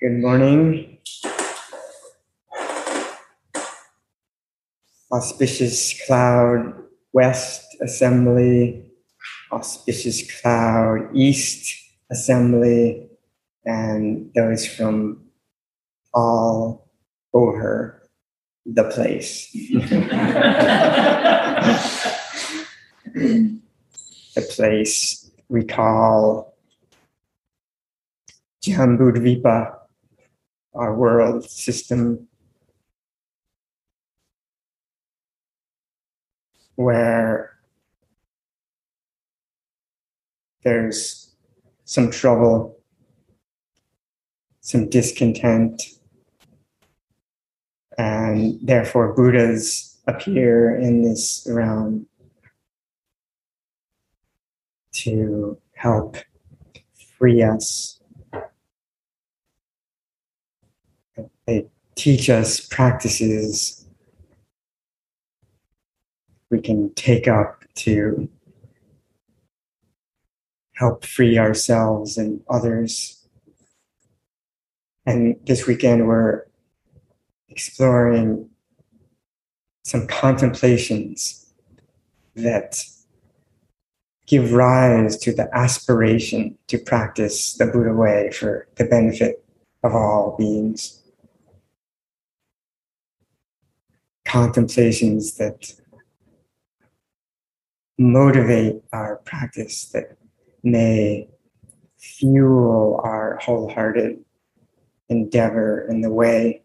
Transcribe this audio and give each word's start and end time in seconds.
Good 0.00 0.20
morning. 0.20 0.98
Auspicious 5.10 6.00
Cloud 6.06 6.72
West 7.12 7.64
Assembly, 7.80 8.92
Auspicious 9.50 10.40
Cloud 10.40 11.08
East 11.16 11.74
Assembly, 12.12 13.08
and 13.64 14.30
those 14.36 14.68
from 14.68 15.24
all 16.14 16.88
over 17.34 18.08
the 18.66 18.84
place. 18.84 19.50
the 23.14 23.60
place 24.48 25.28
we 25.48 25.64
call 25.64 26.54
Jambudvipa, 28.62 29.77
our 30.78 30.94
world 30.94 31.48
system, 31.50 32.26
where 36.76 37.58
there's 40.62 41.34
some 41.84 42.10
trouble, 42.10 42.78
some 44.60 44.88
discontent, 44.88 45.82
and 47.96 48.58
therefore 48.62 49.12
Buddhas 49.14 49.98
appear 50.06 50.78
in 50.78 51.02
this 51.02 51.46
realm 51.50 52.06
to 54.92 55.58
help 55.74 56.16
free 57.18 57.42
us. 57.42 57.97
They 61.48 61.64
teach 61.94 62.28
us 62.28 62.60
practices 62.60 63.86
we 66.50 66.60
can 66.60 66.92
take 66.92 67.26
up 67.26 67.64
to 67.76 68.28
help 70.74 71.06
free 71.06 71.38
ourselves 71.38 72.18
and 72.18 72.42
others. 72.50 73.26
And 75.06 75.36
this 75.46 75.66
weekend, 75.66 76.06
we're 76.06 76.44
exploring 77.48 78.50
some 79.84 80.06
contemplations 80.06 81.50
that 82.36 82.84
give 84.26 84.52
rise 84.52 85.16
to 85.20 85.32
the 85.32 85.48
aspiration 85.56 86.58
to 86.66 86.76
practice 86.76 87.54
the 87.54 87.64
Buddha 87.64 87.94
way 87.94 88.32
for 88.32 88.68
the 88.74 88.84
benefit 88.84 89.42
of 89.82 89.94
all 89.94 90.36
beings. 90.36 91.02
Contemplations 94.28 95.36
that 95.36 95.72
motivate 97.98 98.82
our 98.92 99.16
practice, 99.24 99.86
that 99.86 100.18
may 100.62 101.28
fuel 101.98 103.00
our 103.02 103.38
wholehearted 103.42 104.18
endeavor 105.08 105.86
in 105.88 106.02
the 106.02 106.10
way. 106.10 106.62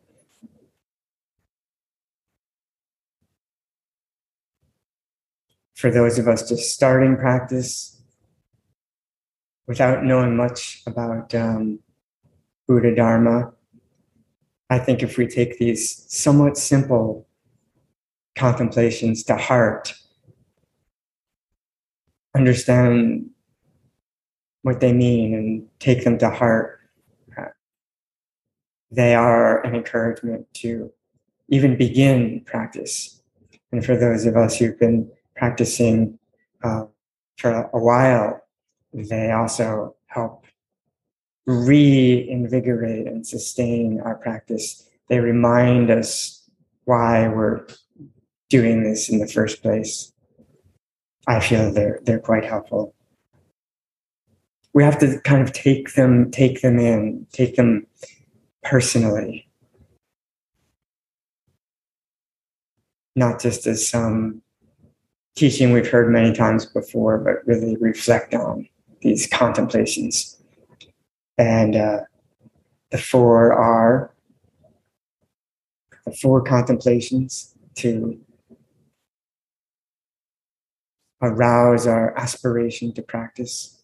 For 5.76 5.90
those 5.90 6.20
of 6.20 6.28
us 6.28 6.50
just 6.50 6.72
starting 6.72 7.16
practice 7.16 8.02
without 9.68 10.04
knowing 10.04 10.36
much 10.36 10.82
about 10.86 11.34
um, 11.34 11.80
Buddha 12.68 12.94
Dharma, 12.94 13.54
I 14.70 14.80
think 14.80 15.02
if 15.02 15.18
we 15.18 15.28
take 15.28 15.58
these 15.58 16.06
somewhat 16.10 16.58
simple 16.58 17.26
contemplations 18.36 19.24
to 19.24 19.36
heart, 19.38 19.94
understand 22.36 23.30
what 24.64 24.80
they 24.80 24.94
mean 24.94 25.34
and 25.34 25.68
take 25.80 26.04
them 26.04 26.18
to 26.18 26.30
heart. 26.30 26.80
They 28.92 29.16
are 29.16 29.66
an 29.66 29.76
encouragement 29.76 30.46
to 30.56 30.92
even 31.50 31.76
begin 31.78 32.42
practice. 32.46 33.22
And 33.72 33.84
for 33.84 33.98
those 33.98 34.28
of 34.28 34.38
us 34.38 34.58
who've 34.58 34.80
been 34.80 35.12
practicing 35.36 36.20
uh, 36.64 36.86
for 37.38 37.70
a 37.74 37.80
while, 37.80 38.40
they 38.94 39.32
also 39.32 39.96
help 40.06 40.46
reinvigorate 41.48 43.08
and 43.08 43.26
sustain 43.26 44.00
our 44.00 44.16
practice. 44.16 44.88
They 45.10 45.20
remind 45.20 45.90
us 45.90 46.48
why 46.86 47.28
we're 47.28 47.66
doing 48.54 48.84
this 48.84 49.10
in 49.10 49.18
the 49.18 49.28
first 49.28 49.64
place. 49.64 50.14
I 51.26 51.40
feel 51.40 51.74
they're 51.74 52.00
they're 52.04 52.20
quite 52.20 52.46
helpful. 52.46 52.94
We 54.76 54.84
have 54.84 55.00
to 55.00 55.20
kind 55.22 55.42
of 55.42 55.54
take 55.54 55.96
them 55.96 56.30
take 56.30 56.62
them 56.62 56.78
in, 56.78 57.26
take 57.34 57.56
them 57.56 57.88
personally, 58.62 59.48
not 63.16 63.42
just 63.42 63.66
as 63.66 63.88
some 63.88 64.44
teaching 65.36 65.74
we've 65.74 65.90
heard 65.90 66.12
many 66.12 66.32
times 66.32 66.68
before, 66.68 67.18
but 67.18 67.48
really 67.48 67.76
reflect 67.78 68.36
on 68.36 68.68
these 69.02 69.26
contemplations. 69.26 70.40
And 71.40 71.76
uh, 71.76 72.02
the 72.92 73.00
four 73.00 73.52
are 73.52 74.14
the 76.06 76.14
four 76.14 76.44
contemplations 76.44 77.56
to 77.78 78.20
arouse 81.24 81.88
our 81.88 82.16
aspiration 82.18 82.94
to 82.94 83.02
practice, 83.02 83.82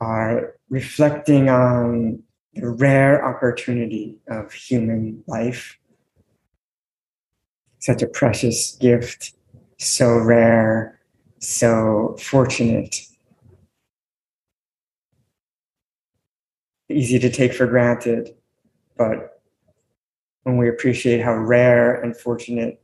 are 0.00 0.56
reflecting 0.68 1.48
on 1.48 2.22
the 2.54 2.68
rare 2.68 3.24
opportunity 3.24 4.16
of 4.28 4.52
human 4.52 5.22
life. 5.26 5.78
Such 7.78 8.02
a 8.02 8.08
precious 8.08 8.76
gift, 8.80 9.34
so 9.78 10.18
rare, 10.18 11.00
so 11.38 12.16
fortunate. 12.20 12.96
Easy 16.88 17.18
to 17.20 17.30
take 17.30 17.52
for 17.52 17.66
granted, 17.66 18.34
but 18.96 19.40
when 20.42 20.56
we 20.56 20.68
appreciate 20.68 21.20
how 21.20 21.34
rare 21.34 22.00
and 22.00 22.16
fortunate 22.16 22.80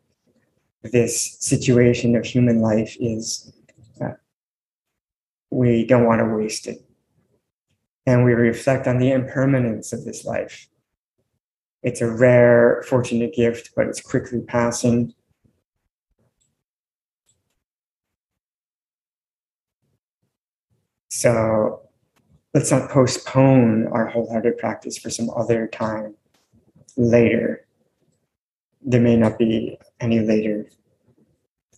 this 0.82 1.36
situation 1.38 2.16
of 2.16 2.24
human 2.24 2.60
life 2.60 2.96
is 2.98 3.52
that 3.98 4.18
we 5.50 5.86
don't 5.86 6.06
want 6.06 6.20
to 6.20 6.34
waste 6.34 6.66
it. 6.66 6.78
And 8.04 8.24
we 8.24 8.32
reflect 8.32 8.88
on 8.88 8.98
the 8.98 9.12
impermanence 9.12 9.92
of 9.92 10.04
this 10.04 10.24
life. 10.24 10.66
It's 11.82 12.00
a 12.00 12.10
rare, 12.10 12.84
fortunate 12.88 13.34
gift, 13.34 13.70
but 13.76 13.86
it's 13.86 14.00
quickly 14.00 14.40
passing. 14.40 15.14
So 21.10 21.82
let's 22.54 22.70
not 22.70 22.90
postpone 22.90 23.88
our 23.88 24.06
wholehearted 24.06 24.58
practice 24.58 24.98
for 24.98 25.10
some 25.10 25.30
other 25.30 25.68
time 25.68 26.14
later 26.96 27.61
there 28.84 29.00
may 29.00 29.16
not 29.16 29.38
be 29.38 29.78
any 30.00 30.20
later. 30.20 30.66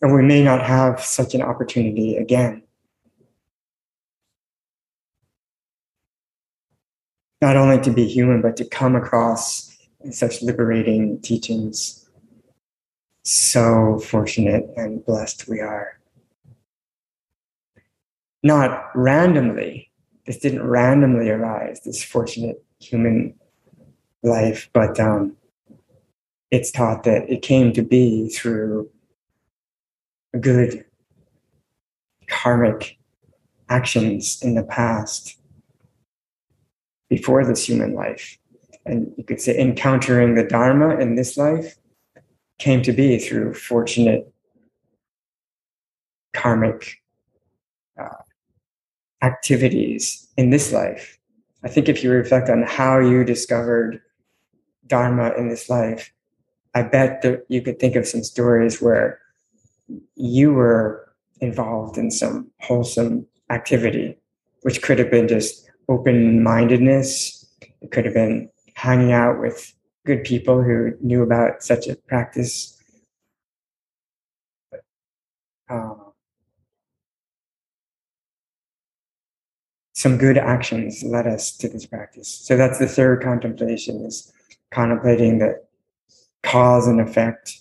And 0.00 0.14
we 0.14 0.22
may 0.22 0.42
not 0.42 0.64
have 0.64 1.02
such 1.02 1.34
an 1.34 1.42
opportunity 1.42 2.16
again. 2.16 2.62
Not 7.40 7.56
only 7.56 7.80
to 7.82 7.90
be 7.90 8.06
human, 8.06 8.40
but 8.40 8.56
to 8.56 8.64
come 8.64 8.96
across 8.96 9.76
such 10.10 10.42
liberating 10.42 11.20
teachings. 11.20 12.08
So 13.22 13.98
fortunate 13.98 14.70
and 14.76 15.04
blessed 15.04 15.48
we 15.48 15.60
are. 15.60 15.98
Not 18.42 18.90
randomly, 18.94 19.90
this 20.26 20.38
didn't 20.38 20.66
randomly 20.66 21.30
arise, 21.30 21.80
this 21.80 22.04
fortunate 22.04 22.62
human 22.78 23.34
life, 24.22 24.68
but 24.74 25.00
um, 25.00 25.36
it's 26.54 26.70
taught 26.70 27.02
that 27.02 27.28
it 27.28 27.42
came 27.42 27.72
to 27.72 27.82
be 27.82 28.28
through 28.28 28.88
good 30.40 30.84
karmic 32.28 32.96
actions 33.68 34.40
in 34.40 34.54
the 34.54 34.62
past 34.62 35.36
before 37.10 37.44
this 37.44 37.68
human 37.68 37.92
life. 37.92 38.38
And 38.86 39.12
you 39.16 39.24
could 39.24 39.40
say 39.40 39.58
encountering 39.58 40.36
the 40.36 40.44
Dharma 40.44 40.96
in 40.96 41.16
this 41.16 41.36
life 41.36 41.76
came 42.60 42.82
to 42.82 42.92
be 42.92 43.18
through 43.18 43.54
fortunate 43.54 44.32
karmic 46.34 47.02
uh, 48.00 48.22
activities 49.22 50.28
in 50.36 50.50
this 50.50 50.72
life. 50.72 51.18
I 51.64 51.68
think 51.68 51.88
if 51.88 52.04
you 52.04 52.12
reflect 52.12 52.48
on 52.48 52.62
how 52.62 53.00
you 53.00 53.24
discovered 53.24 54.00
Dharma 54.86 55.32
in 55.36 55.48
this 55.48 55.68
life, 55.68 56.13
I 56.74 56.82
bet 56.82 57.22
that 57.22 57.44
you 57.48 57.62
could 57.62 57.78
think 57.78 57.96
of 57.96 58.06
some 58.06 58.24
stories 58.24 58.82
where 58.82 59.20
you 60.16 60.52
were 60.52 61.08
involved 61.40 61.98
in 61.98 62.10
some 62.10 62.50
wholesome 62.60 63.26
activity, 63.50 64.18
which 64.62 64.82
could 64.82 64.98
have 64.98 65.10
been 65.10 65.28
just 65.28 65.70
open 65.88 66.42
mindedness. 66.42 67.46
It 67.80 67.92
could 67.92 68.04
have 68.04 68.14
been 68.14 68.50
hanging 68.74 69.12
out 69.12 69.40
with 69.40 69.72
good 70.04 70.24
people 70.24 70.62
who 70.62 70.92
knew 71.00 71.22
about 71.22 71.62
such 71.62 71.86
a 71.86 71.96
practice. 71.96 72.76
Uh, 75.68 75.94
some 79.92 80.18
good 80.18 80.36
actions 80.36 81.02
led 81.02 81.26
us 81.26 81.56
to 81.56 81.68
this 81.68 81.86
practice. 81.86 82.28
So 82.28 82.56
that's 82.56 82.78
the 82.78 82.86
third 82.86 83.22
contemplation 83.22 84.04
is 84.04 84.32
contemplating 84.70 85.38
the 85.38 85.63
cause 86.44 86.86
and 86.86 87.00
effect 87.00 87.58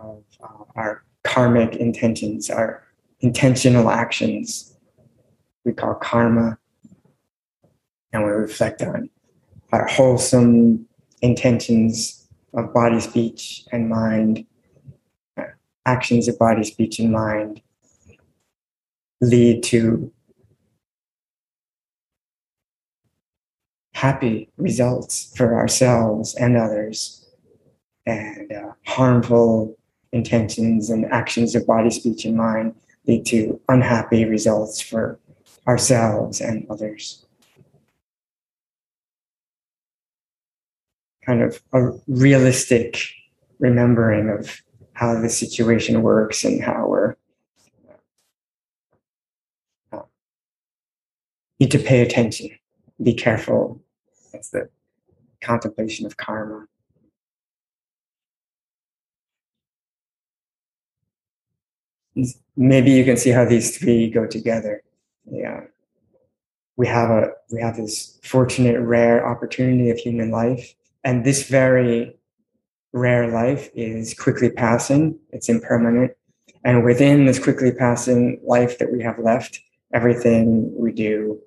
of 0.00 0.24
uh, 0.42 0.64
our 0.74 1.04
karmic 1.22 1.76
intentions, 1.76 2.50
our 2.50 2.82
intentional 3.20 3.90
actions. 3.90 4.76
We 5.64 5.72
call 5.72 5.94
karma. 5.94 6.58
And 8.12 8.24
we 8.24 8.30
reflect 8.30 8.82
on 8.82 9.08
our 9.72 9.86
wholesome 9.86 10.86
intentions 11.22 12.28
of 12.52 12.74
body, 12.74 13.00
speech, 13.00 13.64
and 13.72 13.88
mind, 13.88 14.44
actions 15.86 16.28
of 16.28 16.38
body, 16.38 16.64
speech, 16.64 16.98
and 16.98 17.10
mind 17.10 17.62
lead 19.22 19.62
to 19.62 20.12
happy 23.94 24.50
results 24.56 25.32
for 25.36 25.54
ourselves 25.54 26.34
and 26.34 26.56
others, 26.56 27.21
and 28.06 28.52
uh, 28.52 28.72
harmful 28.86 29.76
intentions 30.12 30.90
and 30.90 31.06
actions 31.06 31.54
of 31.54 31.66
body, 31.66 31.90
speech, 31.90 32.24
and 32.24 32.36
mind 32.36 32.74
lead 33.06 33.26
to 33.26 33.60
unhappy 33.68 34.24
results 34.24 34.80
for 34.80 35.18
ourselves 35.66 36.40
and 36.40 36.66
others. 36.70 37.24
Kind 41.24 41.42
of 41.42 41.62
a 41.72 41.90
realistic 42.08 42.98
remembering 43.58 44.28
of 44.28 44.60
how 44.94 45.20
the 45.20 45.28
situation 45.28 46.02
works 46.02 46.44
and 46.44 46.62
how 46.62 46.86
we're 46.88 47.16
uh, 49.92 50.02
need 51.60 51.70
to 51.70 51.78
pay 51.78 52.02
attention, 52.02 52.50
be 53.02 53.14
careful. 53.14 53.80
That's 54.32 54.50
the 54.50 54.68
contemplation 55.40 56.06
of 56.06 56.16
karma. 56.16 56.66
Maybe 62.56 62.90
you 62.90 63.04
can 63.04 63.16
see 63.16 63.30
how 63.30 63.44
these 63.44 63.76
three 63.76 64.10
go 64.10 64.26
together. 64.26 64.82
Yeah. 65.30 65.62
We 66.76 66.86
have 66.86 67.10
a 67.10 67.32
we 67.50 67.60
have 67.60 67.76
this 67.76 68.18
fortunate 68.22 68.80
rare 68.80 69.26
opportunity 69.26 69.90
of 69.90 69.98
human 69.98 70.30
life 70.30 70.74
and 71.04 71.24
this 71.24 71.48
very 71.48 72.16
rare 72.92 73.28
life 73.28 73.70
is 73.74 74.14
quickly 74.14 74.50
passing, 74.50 75.18
it's 75.30 75.48
impermanent. 75.48 76.12
And 76.64 76.84
within 76.84 77.26
this 77.26 77.38
quickly 77.38 77.72
passing 77.72 78.40
life 78.44 78.78
that 78.78 78.92
we 78.92 79.02
have 79.02 79.18
left, 79.18 79.60
everything 79.92 80.72
we 80.76 80.92
do 80.92 81.40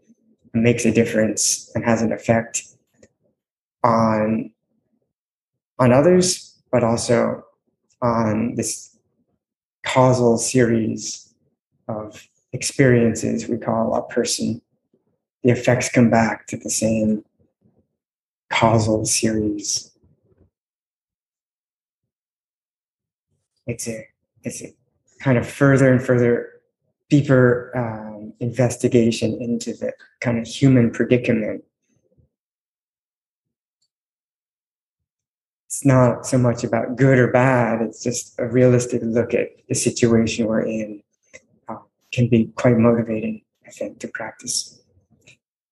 makes 0.54 0.86
a 0.86 0.92
difference 0.92 1.72
and 1.76 1.86
has 1.86 2.02
an 2.02 2.12
effect 2.12 2.64
on 3.84 4.52
on 5.78 5.92
others, 5.92 6.58
but 6.72 6.84
also 6.84 7.44
on 8.02 8.56
this 8.56 8.94
causal 9.86 10.38
series 10.38 11.34
of 11.88 12.28
experiences 12.54 13.48
we 13.48 13.58
call 13.58 13.96
a 13.96 14.04
person. 14.14 14.62
The 15.44 15.52
effects 15.52 15.90
come 15.90 16.10
back 16.10 16.48
to 16.48 16.58
the 16.58 16.70
same 16.70 17.24
causal 18.52 19.06
series. 19.06 19.92
It's 23.68 23.88
a 23.88 24.08
it's 24.44 24.62
a 24.62 24.74
kind 25.20 25.38
of 25.38 25.48
further 25.48 25.92
and 25.92 26.04
further 26.04 26.50
deeper 27.10 27.72
um, 27.76 28.34
investigation 28.40 29.40
into 29.42 29.74
the 29.74 29.94
kind 30.22 30.40
of 30.40 30.48
human 30.48 30.92
predicament 30.92 31.64
it's 35.75 35.83
not 35.83 36.25
so 36.25 36.38
much 36.38 36.63
about 36.63 36.95
good 36.95 37.19
or 37.19 37.27
bad. 37.27 37.81
It's 37.81 38.01
just 38.01 38.33
a 38.39 38.48
realistic 38.48 39.01
look 39.04 39.33
at 39.33 39.50
the 39.68 39.75
situation 39.75 40.45
we're 40.45 40.62
in. 40.62 41.04
Uh, 41.68 41.80
can 42.13 42.30
be 42.30 42.45
quite 42.56 42.77
motivating, 42.77 43.42
I 43.68 43.72
think, 43.72 44.00
to 44.00 44.07
practice. 44.07 44.81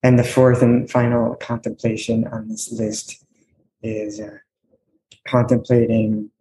And 0.04 0.20
the 0.20 0.26
fourth 0.26 0.62
and 0.62 0.92
final 0.92 1.36
contemplation 1.36 2.28
on 2.28 2.50
this 2.50 2.70
list 2.70 3.24
is 3.82 4.20
uh, 4.20 4.40
contemplating 5.26 6.32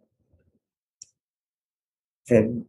the 2.27 2.65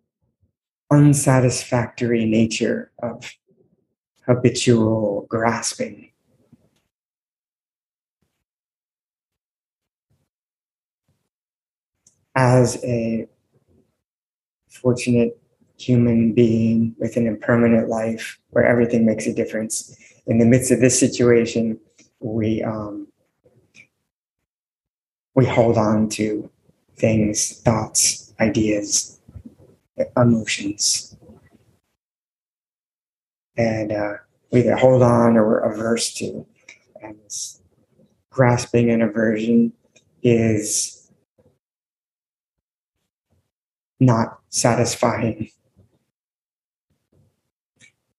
unsatisfactory 0.92 2.24
nature 2.24 2.92
of 3.02 3.32
habitual 4.26 5.26
grasping 5.28 6.12
as 12.34 12.82
a 12.84 13.26
fortunate 14.68 15.40
human 15.78 16.32
being 16.32 16.94
with 16.98 17.16
an 17.16 17.26
impermanent 17.26 17.88
life 17.88 18.38
where 18.50 18.64
everything 18.64 19.04
makes 19.04 19.26
a 19.26 19.34
difference. 19.34 19.96
In 20.26 20.38
the 20.38 20.46
midst 20.46 20.70
of 20.70 20.80
this 20.80 20.98
situation, 20.98 21.78
we 22.20 22.62
um, 22.62 23.08
we 25.34 25.44
hold 25.44 25.76
on 25.76 26.08
to 26.10 26.48
things, 26.96 27.60
thoughts, 27.60 28.32
ideas, 28.40 29.20
emotions, 30.16 31.16
and 33.56 33.92
uh, 33.92 34.14
we 34.50 34.60
either 34.60 34.76
hold 34.76 35.02
on 35.02 35.36
or 35.36 35.46
we're 35.46 35.58
averse 35.58 36.14
to. 36.14 36.46
And 37.02 37.18
grasping 38.30 38.90
and 38.90 39.02
aversion 39.02 39.72
is 40.22 41.03
not 44.00 44.38
satisfying. 44.48 45.50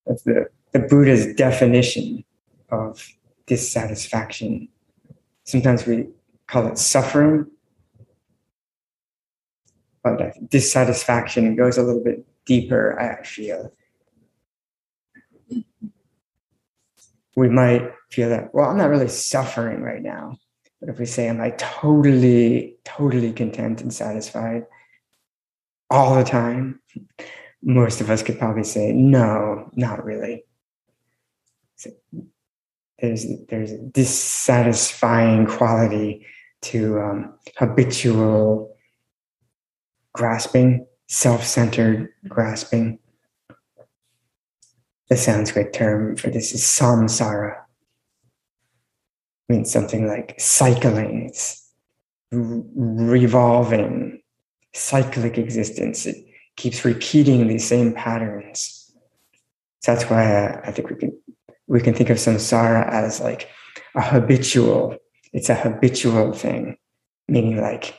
That's 0.06 0.24
the, 0.24 0.48
the 0.72 0.80
Buddha's 0.80 1.34
definition 1.36 2.24
of 2.70 3.08
dissatisfaction. 3.48 4.70
Sometimes 5.44 5.86
we 5.86 6.08
call 6.48 6.68
it 6.68 6.78
suffering, 6.78 7.48
but 10.04 10.50
dissatisfaction 10.50 11.56
goes 11.56 11.78
a 11.78 11.84
little 11.84 12.04
bit 12.04 12.26
deeper, 12.46 13.00
I 13.00 13.24
feel. 13.24 13.74
We 17.36 17.50
might 17.50 17.92
feel 18.12 18.30
that, 18.30 18.54
well, 18.54 18.70
I'm 18.70 18.78
not 18.78 18.90
really 18.90 19.10
suffering 19.10 19.82
right 19.82 20.02
now. 20.02 20.38
But 20.80 20.90
if 20.90 21.00
we 21.00 21.06
say, 21.06 21.28
am 21.28 21.42
I 21.42 21.50
totally, 21.52 22.78
totally 22.86 23.34
content 23.34 23.82
and 23.82 23.94
satisfied? 23.94 24.66
All 25.96 26.16
the 26.16 26.24
time? 26.24 26.82
Most 27.64 28.02
of 28.02 28.10
us 28.10 28.22
could 28.22 28.38
probably 28.38 28.64
say, 28.64 28.92
no, 28.92 29.72
not 29.74 30.04
really. 30.04 30.44
So 31.78 31.92
there's, 33.00 33.26
there's 33.50 33.72
a 33.72 33.80
dissatisfying 33.80 35.48
quality 35.48 36.26
to 36.64 37.00
um, 37.00 37.34
habitual 37.58 38.76
grasping, 40.14 40.86
self 41.08 41.46
centered 41.46 42.10
grasping. 42.28 43.00
The 45.10 45.18
Sanskrit 45.18 45.72
term 45.74 46.16
for 46.16 46.30
this 46.30 46.54
is 46.54 46.62
samsara. 46.62 47.58
It 49.48 49.54
means 49.54 49.72
something 49.72 50.08
like 50.08 50.36
cycling, 50.40 51.28
it's 51.30 51.72
revolving, 52.32 54.15
cyclic 54.76 55.38
existence. 55.38 56.06
It 56.06 56.26
keeps 56.56 56.86
repeating 56.86 57.48
these 57.48 57.68
same 57.68 57.94
patterns. 57.94 58.92
So 59.82 59.94
that's 59.94 60.10
why 60.10 60.24
I, 60.24 60.62
I 60.68 60.72
think 60.72 60.90
we 60.90 60.96
can 60.96 61.18
we 61.68 61.82
can 61.82 61.94
think 61.94 62.10
of 62.10 62.18
samsara 62.18 62.88
as 62.88 63.20
like 63.20 63.50
a 63.96 64.02
habitual. 64.02 64.98
It's 65.34 65.50
a 65.50 65.56
habitual 65.56 66.34
thing, 66.34 66.78
meaning 67.28 67.60
like 67.60 67.98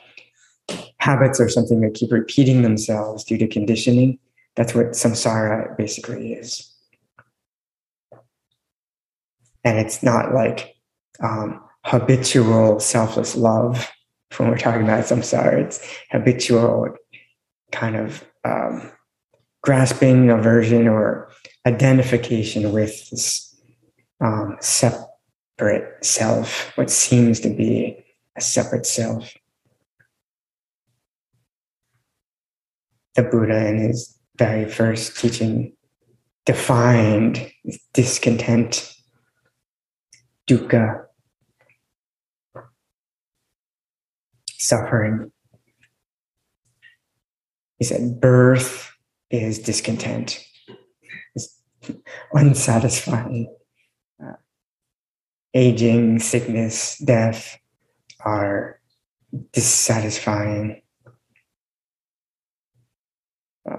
habits 0.99 1.40
are 1.40 1.49
something 1.49 1.80
that 1.80 1.95
keep 1.95 2.12
repeating 2.12 2.62
themselves 2.62 3.25
due 3.25 3.38
to 3.38 3.47
conditioning. 3.47 4.18
That's 4.54 4.75
what 4.75 4.92
samsara 4.92 5.76
basically 5.76 6.33
is. 6.33 6.73
and 9.66 9.78
it's 9.78 10.00
not 10.00 10.33
like 10.33 10.76
um, 11.21 11.61
habitual 11.85 12.78
selfless 12.78 13.35
love 13.35 13.90
when 14.37 14.49
we're 14.49 14.59
talking 14.59 14.83
about 14.83 15.04
samsara. 15.04 15.64
It's 15.64 15.80
habitual 16.11 16.95
kind 17.73 17.97
of 17.97 18.25
um, 18.45 18.92
grasping 19.62 20.30
aversion 20.30 20.88
or 20.88 21.30
identification 21.66 22.73
with 22.73 23.11
this 23.11 23.61
um, 24.21 24.56
separate 24.61 26.04
self, 26.04 26.76
what 26.76 26.90
seems 26.90 27.40
to 27.40 27.50
be 27.50 28.04
a 28.37 28.40
separate 28.40 28.87
self. 28.87 29.35
The 33.14 33.23
Buddha, 33.23 33.66
in 33.66 33.78
his 33.78 34.18
very 34.37 34.71
first 34.71 35.18
teaching, 35.18 35.73
defined 36.45 37.50
discontent, 37.95 38.95
dukkha, 40.47 41.05
suffering. 44.58 45.30
He 47.78 47.84
said, 47.84 48.20
birth 48.20 48.90
is 49.30 49.58
discontent, 49.58 50.42
it's 51.34 51.60
unsatisfying. 52.32 53.54
Uh, 54.22 54.32
aging, 55.52 56.18
sickness, 56.20 56.98
death 56.98 57.58
are 58.20 58.80
dissatisfying. 59.52 60.82
Uh, 63.70 63.76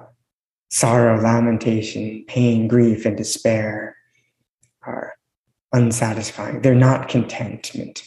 sorrow, 0.70 1.20
lamentation, 1.20 2.24
pain, 2.28 2.68
grief, 2.68 3.06
and 3.06 3.18
despair 3.18 3.96
are 4.84 5.14
unsatisfying. 5.74 6.62
They're 6.62 6.76
not 6.76 7.10
contentment. 7.10 8.04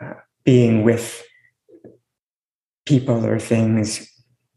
Uh, 0.00 0.14
being 0.48 0.82
with 0.82 1.22
people 2.86 3.26
or 3.26 3.38
things 3.38 4.10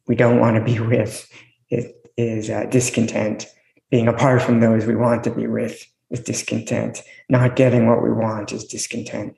we 0.08 0.16
don't 0.16 0.40
want 0.40 0.56
to 0.56 0.64
be 0.64 0.80
with 0.94 1.30
it 1.70 1.94
is 2.16 2.50
uh, 2.50 2.64
discontent. 2.70 3.46
Being 3.90 4.08
apart 4.08 4.42
from 4.42 4.62
those 4.62 4.86
we 4.86 4.96
want 4.96 5.26
to 5.26 5.32
be 5.32 5.48
with 5.48 5.86
is 6.10 6.22
discontent. 6.22 7.04
Not 7.28 7.58
getting 7.58 7.88
what 7.88 8.02
we 8.02 8.10
want 8.10 8.54
is 8.54 8.64
discontent. 8.64 9.36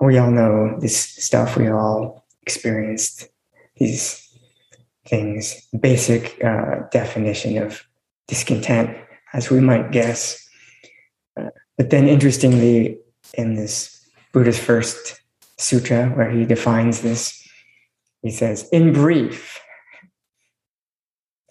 We 0.00 0.16
all 0.16 0.30
know 0.30 0.78
this 0.80 0.98
stuff. 0.98 1.58
We 1.58 1.70
all 1.70 2.24
experienced 2.40 3.28
these 3.76 4.26
things. 5.06 5.68
Basic 5.78 6.42
uh, 6.42 6.88
definition 6.90 7.58
of 7.58 7.82
discontent, 8.28 8.96
as 9.34 9.50
we 9.50 9.60
might 9.60 9.92
guess. 9.92 10.42
Uh, 11.38 11.50
but 11.76 11.90
then, 11.90 12.08
interestingly, 12.08 12.98
in 13.34 13.56
this 13.56 13.95
Buddha's 14.36 14.58
first 14.58 15.18
sutra, 15.58 16.10
where 16.10 16.30
he 16.30 16.44
defines 16.44 17.00
this, 17.00 17.42
he 18.20 18.30
says, 18.30 18.68
in 18.70 18.92
brief, 18.92 19.58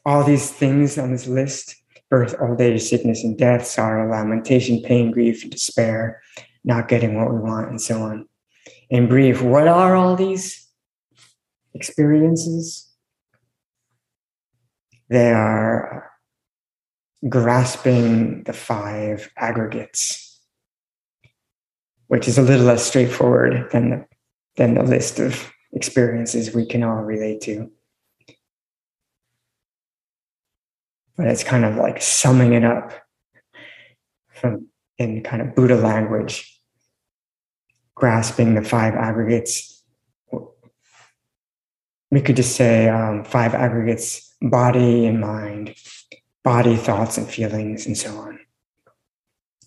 all 0.05 0.23
these 0.23 0.51
things 0.51 0.99
on 0.99 1.11
this 1.11 1.25
list 1.25 1.77
birth, 2.11 2.35
old 2.39 2.61
age, 2.61 2.83
sickness, 2.83 3.23
and 3.23 3.39
death, 3.39 3.65
sorrow, 3.65 4.11
lamentation, 4.11 4.83
pain, 4.83 5.09
grief, 5.09 5.49
despair, 5.49 6.21
not 6.63 6.87
getting 6.87 7.15
what 7.15 7.33
we 7.33 7.39
want, 7.39 7.69
and 7.69 7.81
so 7.81 8.03
on. 8.03 8.27
In 8.91 9.07
brief, 9.07 9.41
what 9.41 9.67
are 9.67 9.95
all 9.95 10.15
these 10.15 10.69
experiences? 11.73 12.87
They 15.09 15.31
are 15.31 16.11
grasping 17.27 18.43
the 18.43 18.53
five 18.53 19.31
aggregates, 19.35 20.24
which 22.15 22.29
is 22.29 22.37
a 22.37 22.41
little 22.41 22.65
less 22.65 22.81
straightforward 22.81 23.69
than 23.73 23.89
the, 23.89 24.05
than 24.55 24.75
the 24.75 24.83
list 24.83 25.19
of 25.19 25.51
experiences 25.73 26.55
we 26.55 26.65
can 26.65 26.81
all 26.81 27.03
relate 27.03 27.41
to. 27.41 27.69
But 31.17 31.27
it's 31.27 31.43
kind 31.43 31.65
of 31.65 31.75
like 31.75 32.01
summing 32.01 32.53
it 32.53 32.63
up 32.63 32.93
from 34.33 34.67
in 34.97 35.23
kind 35.23 35.41
of 35.41 35.55
Buddha 35.55 35.75
language, 35.75 36.57
grasping 37.95 38.55
the 38.55 38.63
five 38.63 38.93
aggregates. 38.93 39.83
We 42.11 42.21
could 42.21 42.37
just 42.37 42.55
say 42.55 42.87
um, 42.87 43.25
five 43.25 43.53
aggregates 43.53 44.33
body 44.41 45.05
and 45.05 45.19
mind, 45.19 45.75
body, 46.45 46.77
thoughts, 46.77 47.17
and 47.17 47.27
feelings, 47.27 47.85
and 47.85 47.97
so 47.97 48.17
on, 48.17 48.39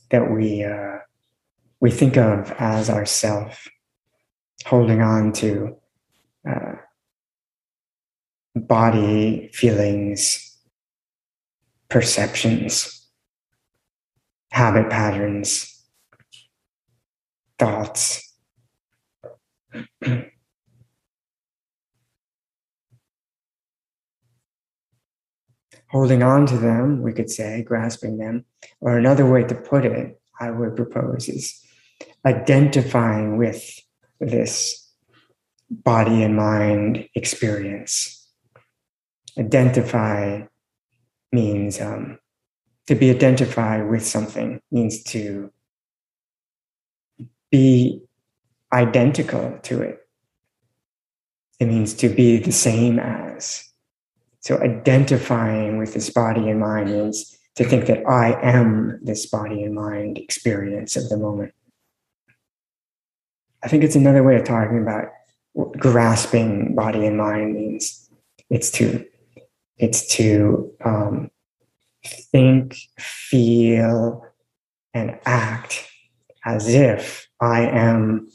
that 0.09 0.31
we 0.31 0.65
uh, 0.65 1.01
we 1.81 1.91
think 1.91 2.17
of 2.17 2.51
as 2.59 2.91
ourself, 2.91 3.69
holding 4.67 5.01
on 5.01 5.33
to 5.33 5.77
uh, 6.49 6.75
body, 8.55 9.51
feelings, 9.53 10.59
perceptions, 11.89 13.07
habit 14.51 14.91
patterns, 14.91 15.85
thoughts. 17.59 18.25
holding 25.89 26.23
on 26.23 26.47
to 26.47 26.57
them, 26.57 27.03
we 27.03 27.13
could 27.13 27.31
say, 27.31 27.63
grasping 27.63 28.19
them. 28.19 28.45
Or 28.81 28.97
another 28.99 29.31
way 29.31 29.45
to 29.45 29.55
put 29.55 29.85
it, 29.85 30.21
I 30.41 30.51
would 30.51 30.77
propose, 30.77 31.29
is 31.29 31.65
identifying 32.27 33.37
with 33.37 33.81
this 34.21 34.91
body 35.71 36.23
and 36.23 36.37
mind 36.37 37.09
experience. 37.15 38.27
Identify 39.39 40.43
means 41.33 41.81
um, 41.81 42.19
to 42.87 42.95
be 42.95 43.11
identified 43.11 43.89
with 43.89 44.05
something, 44.05 44.61
means 44.71 45.03
to 45.05 45.53
be 47.51 48.03
identical 48.73 49.59
to 49.63 49.83
it. 49.83 49.99
It 51.61 51.67
means 51.67 51.95
to 51.95 52.09
be 52.09 52.39
the 52.39 52.53
same 52.53 52.99
as. 52.99 53.69
So 54.41 54.59
identifying 54.59 55.79
with 55.79 55.95
this 55.95 56.11
body 56.11 56.49
and 56.49 56.61
mind 56.61 56.89
is 56.89 57.37
to 57.57 57.65
think 57.65 57.87
that 57.87 58.07
I 58.07 58.41
am 58.41 59.01
this 59.03 59.27
body 59.27 59.63
and 59.63 59.75
mind 59.75 60.19
experience 60.19 60.97
of 60.97 61.09
the 61.09 61.17
moment. 61.17 61.53
I 63.63 63.69
think 63.69 63.85
it's 63.85 63.97
another 63.97 64.23
way 64.23 64.37
of 64.37 64.45
talking 64.45 64.79
about 64.79 65.09
grasping 65.79 66.75
body 66.75 67.07
and 67.07 67.19
mind 67.19 67.55
means. 67.55 68.11
It's 68.51 68.71
to 68.73 69.05
it's 69.77 70.07
to 70.17 70.73
um, 70.85 71.31
think, 72.05 72.77
feel, 72.99 74.25
and 74.95 75.19
act 75.25 75.89
as 76.45 76.69
if 76.69 77.29
I 77.41 77.61
am 77.63 78.29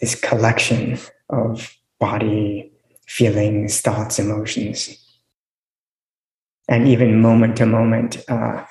this 0.00 0.14
collection 0.16 0.98
of 1.28 1.76
body, 2.00 2.72
feelings, 3.06 3.80
thoughts, 3.80 4.18
emotions 4.18 5.02
and 6.68 6.88
even 6.88 7.20
moment 7.20 7.56
to 7.56 7.66
moment 7.66 8.16
uh, 8.28 8.64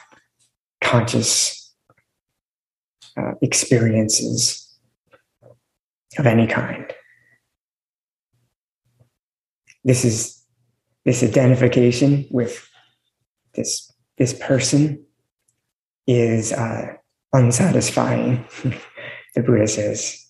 conscious 0.81 1.73
uh, 3.17 3.33
experiences 3.41 4.67
of 6.17 6.27
any 6.27 6.47
kind. 6.47 6.91
This 9.83 10.05
is 10.05 10.43
this 11.05 11.23
identification 11.23 12.27
with 12.29 12.69
this 13.55 13.91
this 14.17 14.33
person 14.33 15.03
is 16.05 16.51
uh, 16.53 16.93
unsatisfying. 17.33 18.45
the 19.35 19.41
Buddha 19.41 19.67
says 19.67 20.23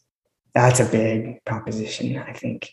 that's 0.54 0.80
a 0.80 0.86
big 0.86 1.44
proposition. 1.46 2.18
I 2.18 2.34
think. 2.34 2.72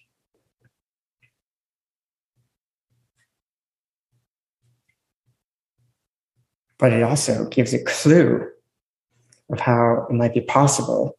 but 6.78 6.92
it 6.92 7.02
also 7.02 7.46
gives 7.46 7.74
a 7.74 7.82
clue 7.82 8.48
of 9.50 9.60
how 9.60 10.06
it 10.08 10.12
might 10.12 10.34
be 10.34 10.40
possible 10.40 11.17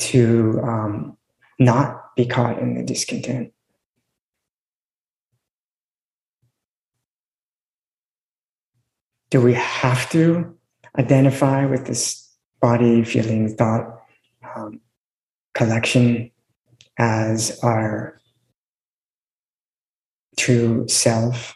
to 0.00 0.60
um, 0.62 1.16
not 1.58 2.14
be 2.16 2.26
caught 2.26 2.58
in 2.58 2.74
the 2.74 2.82
discontent. 2.82 3.52
Do 9.30 9.40
we 9.40 9.54
have 9.54 10.10
to 10.10 10.56
identify 10.98 11.64
with 11.66 11.86
this 11.86 12.28
body, 12.60 13.04
feeling, 13.04 13.54
thought 13.54 14.00
um, 14.56 14.80
collection 15.54 16.32
as 16.98 17.58
our 17.62 18.20
true 20.36 20.88
self? 20.88 21.54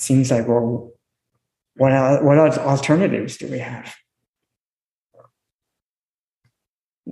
seems 0.00 0.30
like, 0.30 0.46
well, 0.48 0.92
what, 1.76 2.24
what 2.24 2.58
alternatives 2.58 3.36
do 3.36 3.46
we 3.48 3.58
have? 3.58 3.94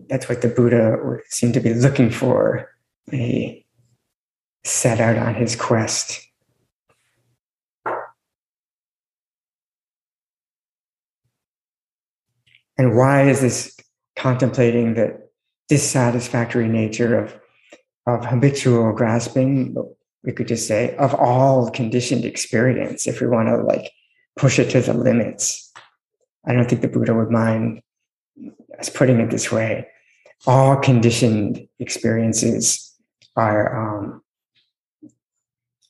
That's 0.08 0.28
what 0.28 0.42
the 0.42 0.48
Buddha 0.48 0.96
seemed 1.28 1.54
to 1.54 1.60
be 1.60 1.74
looking 1.74 2.10
for 2.10 2.68
he 3.10 3.66
set 4.64 5.00
out 5.00 5.16
on 5.16 5.34
his 5.34 5.54
quest. 5.56 6.22
And 12.78 12.96
why 12.96 13.28
is 13.28 13.40
this 13.40 13.76
contemplating 14.16 14.94
the 14.94 15.18
dissatisfactory 15.68 16.68
nature 16.68 17.18
of, 17.18 17.38
of 18.06 18.24
habitual 18.26 18.92
grasping? 18.92 19.76
We 20.24 20.32
could 20.32 20.48
just 20.48 20.66
say 20.66 20.94
of 20.96 21.14
all 21.14 21.70
conditioned 21.70 22.24
experience, 22.24 23.06
if 23.06 23.20
we 23.20 23.28
want 23.28 23.48
to 23.48 23.62
like 23.62 23.92
push 24.36 24.58
it 24.58 24.70
to 24.70 24.80
the 24.80 24.92
limits. 24.92 25.72
I 26.46 26.52
don't 26.52 26.68
think 26.68 26.82
the 26.82 26.88
Buddha 26.88 27.14
would 27.14 27.30
mind 27.30 27.80
us 28.78 28.88
putting 28.88 29.20
it 29.20 29.30
this 29.30 29.50
way. 29.50 29.88
All 30.46 30.76
conditioned 30.76 31.66
experiences 31.78 32.94
are, 33.36 33.96
um, 33.96 34.22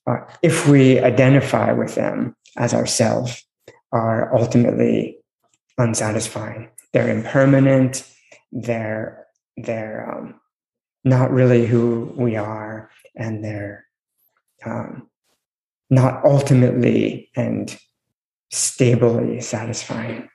are 0.07 0.28
if 0.43 0.69
we 0.69 1.00
identify 1.00 1.73
with 1.73 1.95
them 1.95 2.37
as 2.57 2.73
ourselves, 2.73 3.45
are 3.93 4.35
ultimately 4.37 5.19
unsatisfying. 5.78 6.69
They're 6.93 7.11
impermanent. 7.11 8.09
They're 8.52 9.26
they're 9.57 10.11
um, 10.11 10.40
not 11.05 11.31
really 11.31 11.66
who 11.66 12.12
we 12.16 12.37
are, 12.37 12.90
and 13.14 13.43
they're 13.43 13.87
um, 14.64 15.09
not 15.88 16.25
ultimately 16.25 17.31
and 17.37 17.76
stably 18.50 19.40
satisfying. 19.40 20.28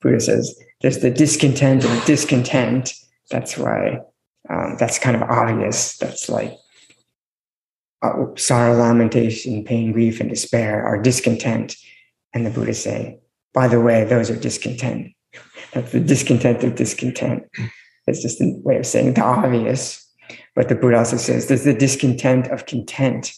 Buddha 0.00 0.20
says 0.20 0.58
there's 0.80 0.98
the 0.98 1.10
discontent 1.10 1.84
and 1.84 2.04
discontent. 2.04 2.94
That's 3.30 3.58
why 3.58 4.00
um, 4.48 4.76
that's 4.78 4.98
kind 4.98 5.16
of 5.16 5.22
obvious. 5.22 5.96
That's 5.98 6.28
like 6.28 6.56
uh, 8.02 8.26
sorrow, 8.36 8.76
lamentation, 8.76 9.64
pain, 9.64 9.92
grief, 9.92 10.20
and 10.20 10.30
despair 10.30 10.84
are 10.84 11.00
discontent. 11.00 11.76
And 12.32 12.46
the 12.46 12.50
Buddha 12.50 12.74
saying, 12.74 13.20
by 13.52 13.68
the 13.68 13.80
way, 13.80 14.04
those 14.04 14.30
are 14.30 14.36
discontent. 14.36 15.12
That's 15.72 15.92
the 15.92 16.00
discontent 16.00 16.62
of 16.62 16.76
discontent. 16.76 17.44
It's 18.06 18.22
just 18.22 18.40
a 18.40 18.52
way 18.62 18.78
of 18.78 18.86
saying 18.86 19.14
the 19.14 19.22
obvious. 19.22 20.04
But 20.54 20.68
the 20.68 20.74
Buddha 20.74 20.98
also 20.98 21.16
says 21.16 21.48
there's 21.48 21.64
the 21.64 21.74
discontent 21.74 22.48
of 22.48 22.66
content. 22.66 23.32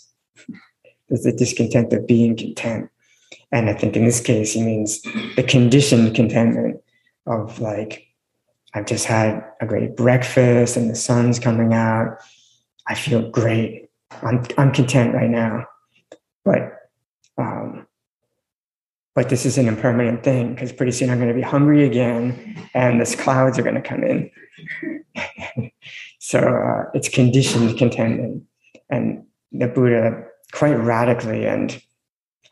There's 1.08 1.22
the 1.22 1.32
discontent 1.32 1.92
of 1.92 2.06
being 2.06 2.36
content. 2.36 2.90
And 3.52 3.68
I 3.68 3.74
think 3.74 3.96
in 3.96 4.04
this 4.04 4.20
case, 4.20 4.52
he 4.52 4.62
means 4.62 5.02
the 5.36 5.42
conditioned 5.42 6.14
contentment 6.14 6.80
of 7.26 7.60
like, 7.60 8.06
I've 8.74 8.86
just 8.86 9.06
had 9.06 9.44
a 9.60 9.66
great 9.66 9.96
breakfast 9.96 10.76
and 10.76 10.88
the 10.88 10.94
sun's 10.94 11.38
coming 11.38 11.74
out. 11.74 12.18
I 12.86 12.94
feel 12.94 13.28
great. 13.30 13.88
I'm, 14.22 14.44
I'm 14.56 14.72
content 14.72 15.14
right 15.14 15.30
now. 15.30 15.66
But, 16.44 16.90
um, 17.36 17.86
but 19.14 19.28
this 19.28 19.44
is 19.44 19.58
an 19.58 19.66
impermanent 19.66 20.22
thing 20.22 20.54
because 20.54 20.72
pretty 20.72 20.92
soon 20.92 21.10
I'm 21.10 21.18
going 21.18 21.28
to 21.28 21.34
be 21.34 21.42
hungry 21.42 21.84
again 21.84 22.68
and 22.74 23.00
these 23.00 23.16
clouds 23.16 23.58
are 23.58 23.62
going 23.62 23.74
to 23.74 23.82
come 23.82 24.04
in. 24.04 24.30
so 26.20 26.38
uh, 26.38 26.90
it's 26.94 27.08
conditioned 27.08 27.76
contentment. 27.76 28.44
And 28.88 29.24
the 29.50 29.66
Buddha 29.66 30.24
quite 30.52 30.74
radically 30.74 31.46
and 31.46 31.82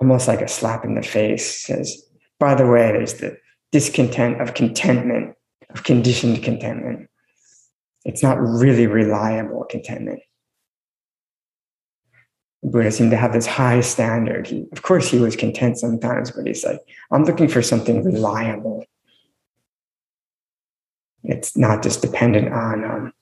almost 0.01 0.29
like 0.29 0.41
a 0.41 0.49
slap 0.49 0.85
in 0.85 0.95
the 0.95 1.03
face 1.03 1.65
says, 1.65 2.03
by 2.39 2.55
the 2.55 2.67
way, 2.67 2.93
there's 2.93 3.15
the 3.15 3.37
discontent 3.73 4.41
of 4.41 4.55
contentment, 4.55 5.35
of 5.71 5.83
conditioned 5.83 6.43
contentment. 6.43 7.09
It's 8.05 8.23
not 8.23 8.41
really 8.41 8.87
reliable 8.87 9.65
contentment. 9.69 10.21
Buddha 12.63 12.91
seemed 12.91 13.13
to 13.13 13.17
have 13.17 13.33
this 13.33 13.47
high 13.47 13.81
standard. 13.81 14.47
He, 14.47 14.67
of 14.73 14.83
course, 14.83 15.09
he 15.09 15.19
was 15.19 15.37
content 15.37 15.79
sometimes, 15.79 16.31
but 16.31 16.47
he's 16.47 16.65
like, 16.65 16.81
I'm 17.11 17.25
looking 17.25 17.49
for 17.49 17.63
something 17.63 18.03
reliable. 18.05 18.85
It's 21.23 21.57
not 21.57 21.83
just 21.83 22.03
dependent 22.03 22.53
on 22.53 22.85
um, 22.85 23.13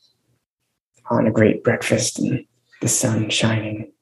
on 1.11 1.27
a 1.27 1.33
great 1.33 1.63
breakfast 1.63 2.19
and 2.19 2.45
the 2.81 2.89
sun 2.89 3.31
shining. 3.31 3.93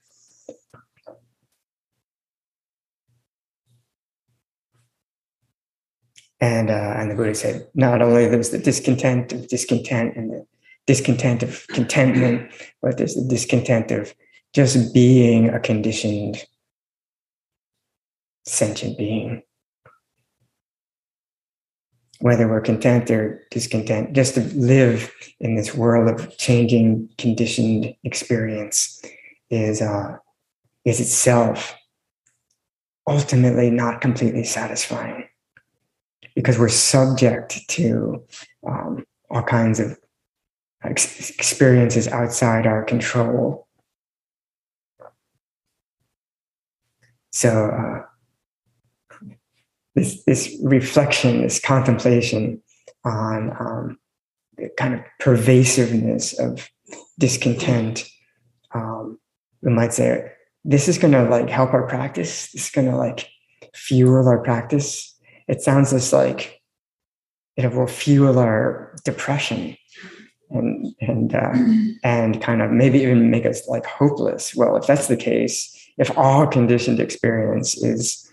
And, 6.44 6.68
uh, 6.68 6.94
and 6.98 7.10
the 7.10 7.14
Buddha 7.14 7.34
said, 7.34 7.66
not 7.74 8.02
only 8.02 8.26
there's 8.26 8.50
the 8.50 8.58
discontent 8.58 9.32
of 9.32 9.48
discontent 9.48 10.14
and 10.14 10.30
the 10.30 10.46
discontent 10.86 11.42
of 11.42 11.66
contentment, 11.68 12.52
but 12.82 12.98
there's 12.98 13.14
the 13.14 13.26
discontent 13.26 13.90
of 13.90 14.14
just 14.52 14.92
being 14.92 15.48
a 15.48 15.58
conditioned 15.58 16.44
sentient 18.44 18.98
being. 18.98 19.42
Whether 22.20 22.46
we're 22.46 22.60
content 22.60 23.10
or 23.10 23.42
discontent, 23.50 24.12
just 24.12 24.34
to 24.34 24.42
live 24.54 25.10
in 25.40 25.56
this 25.56 25.74
world 25.74 26.10
of 26.10 26.36
changing, 26.36 27.08
conditioned 27.16 27.94
experience 28.04 29.02
is, 29.48 29.80
uh, 29.80 30.18
is 30.84 31.00
itself 31.00 31.74
ultimately 33.06 33.70
not 33.70 34.02
completely 34.02 34.44
satisfying 34.44 35.26
because 36.34 36.58
we're 36.58 36.68
subject 36.68 37.60
to 37.68 38.22
um, 38.66 39.04
all 39.30 39.42
kinds 39.42 39.80
of 39.80 39.98
ex- 40.82 41.30
experiences 41.30 42.08
outside 42.08 42.66
our 42.66 42.84
control. 42.84 43.66
So, 47.32 47.66
uh, 47.66 49.26
this, 49.94 50.24
this 50.24 50.56
reflection, 50.62 51.42
this 51.42 51.60
contemplation 51.60 52.60
on 53.04 53.50
um, 53.58 53.98
the 54.56 54.70
kind 54.76 54.94
of 54.94 55.00
pervasiveness 55.20 56.38
of 56.38 56.68
discontent, 57.18 58.04
um, 58.72 59.18
we 59.62 59.72
might 59.72 59.92
say, 59.92 60.32
this 60.64 60.88
is 60.88 60.98
going 60.98 61.12
to 61.12 61.24
like 61.24 61.48
help 61.48 61.72
our 61.74 61.86
practice. 61.86 62.50
This 62.52 62.64
is 62.64 62.70
going 62.70 62.90
to 62.90 62.96
like 62.96 63.28
fuel 63.74 64.26
our 64.26 64.42
practice 64.42 65.13
it 65.48 65.62
sounds 65.62 65.90
just 65.90 66.12
like 66.12 66.60
it 67.56 67.72
will 67.72 67.86
fuel 67.86 68.38
our 68.38 68.94
depression 69.04 69.76
and 70.50 70.94
and 71.00 71.34
uh, 71.34 71.52
and 72.02 72.40
kind 72.42 72.62
of 72.62 72.70
maybe 72.70 73.00
even 73.00 73.30
make 73.30 73.46
us 73.46 73.66
like 73.68 73.86
hopeless. 73.86 74.54
Well, 74.54 74.76
if 74.76 74.86
that's 74.86 75.08
the 75.08 75.16
case, 75.16 75.70
if 75.98 76.16
all 76.16 76.46
conditioned 76.46 77.00
experience 77.00 77.76
is 77.76 78.30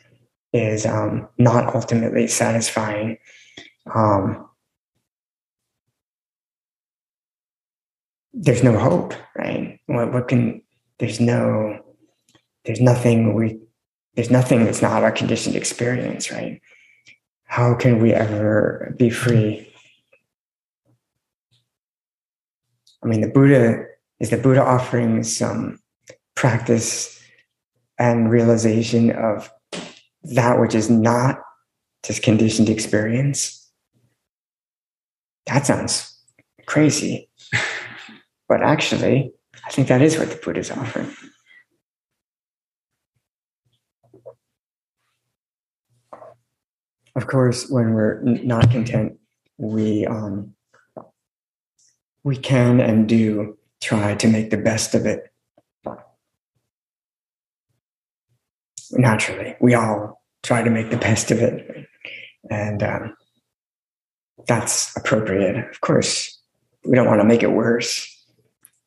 is 0.54 0.86
um, 0.86 1.28
not 1.38 1.74
ultimately 1.76 2.28
satisfying, 2.28 3.18
um, 3.94 4.48
there's 8.34 8.64
no 8.64 8.78
hope, 8.78 9.14
right? 9.36 9.80
What, 9.88 10.14
what 10.14 10.28
can 10.28 10.62
there's 11.00 11.20
no 11.20 11.80
there's 12.66 12.82
nothing 12.82 13.34
we 13.34 13.60
there's 14.16 14.30
nothing 14.30 14.66
that's 14.66 14.82
not 14.82 15.04
our 15.04 15.12
conditioned 15.12 15.56
experience, 15.56 16.32
right? 16.32 16.62
How 17.52 17.74
can 17.74 18.00
we 18.00 18.14
ever 18.14 18.96
be 18.98 19.10
free? 19.10 19.70
I 23.04 23.08
mean, 23.08 23.20
the 23.20 23.28
Buddha 23.28 23.84
is 24.22 24.30
the 24.30 24.38
Buddha 24.38 24.64
offering 24.64 25.22
some 25.24 25.78
practice 26.34 27.22
and 28.00 28.32
realization 28.32 29.12
of 29.12 29.52
that 30.24 30.62
which 30.62 30.74
is 30.74 30.90
not 30.90 31.40
just 32.04 32.24
conditioned 32.24 32.70
experience. 32.70 33.70
That 35.48 35.66
sounds 35.66 36.24
crazy. 36.68 37.30
but 38.48 38.64
actually, 38.64 39.34
I 39.66 39.72
think 39.72 39.90
that 39.90 40.02
is 40.02 40.18
what 40.18 40.30
the 40.30 40.38
Buddha 40.38 40.62
is 40.62 40.72
offering. 40.72 41.14
Of 47.16 47.28
course, 47.28 47.70
when 47.70 47.94
we're 47.94 48.22
not 48.22 48.72
content, 48.72 49.18
we 49.58 50.06
um, 50.06 50.54
we 52.24 52.38
can 52.38 52.80
and 52.80 53.08
do 53.08 53.58
try 53.82 54.16
to 54.16 54.28
make 54.28 54.50
the 54.50 54.58
best 54.58 54.96
of 54.96 55.06
it. 55.06 55.32
Naturally, 58.92 59.56
we 59.60 59.74
all 59.74 60.22
try 60.44 60.62
to 60.62 60.70
make 60.70 60.90
the 60.90 60.98
best 60.98 61.32
of 61.32 61.40
it, 61.40 61.88
and 62.50 62.84
um, 62.84 63.16
that's 64.48 64.96
appropriate. 64.96 65.58
Of 65.70 65.82
course, 65.82 66.40
we 66.86 66.96
don't 66.96 67.08
want 67.08 67.22
to 67.22 67.28
make 67.28 67.44
it 67.44 67.52
worse, 67.52 68.08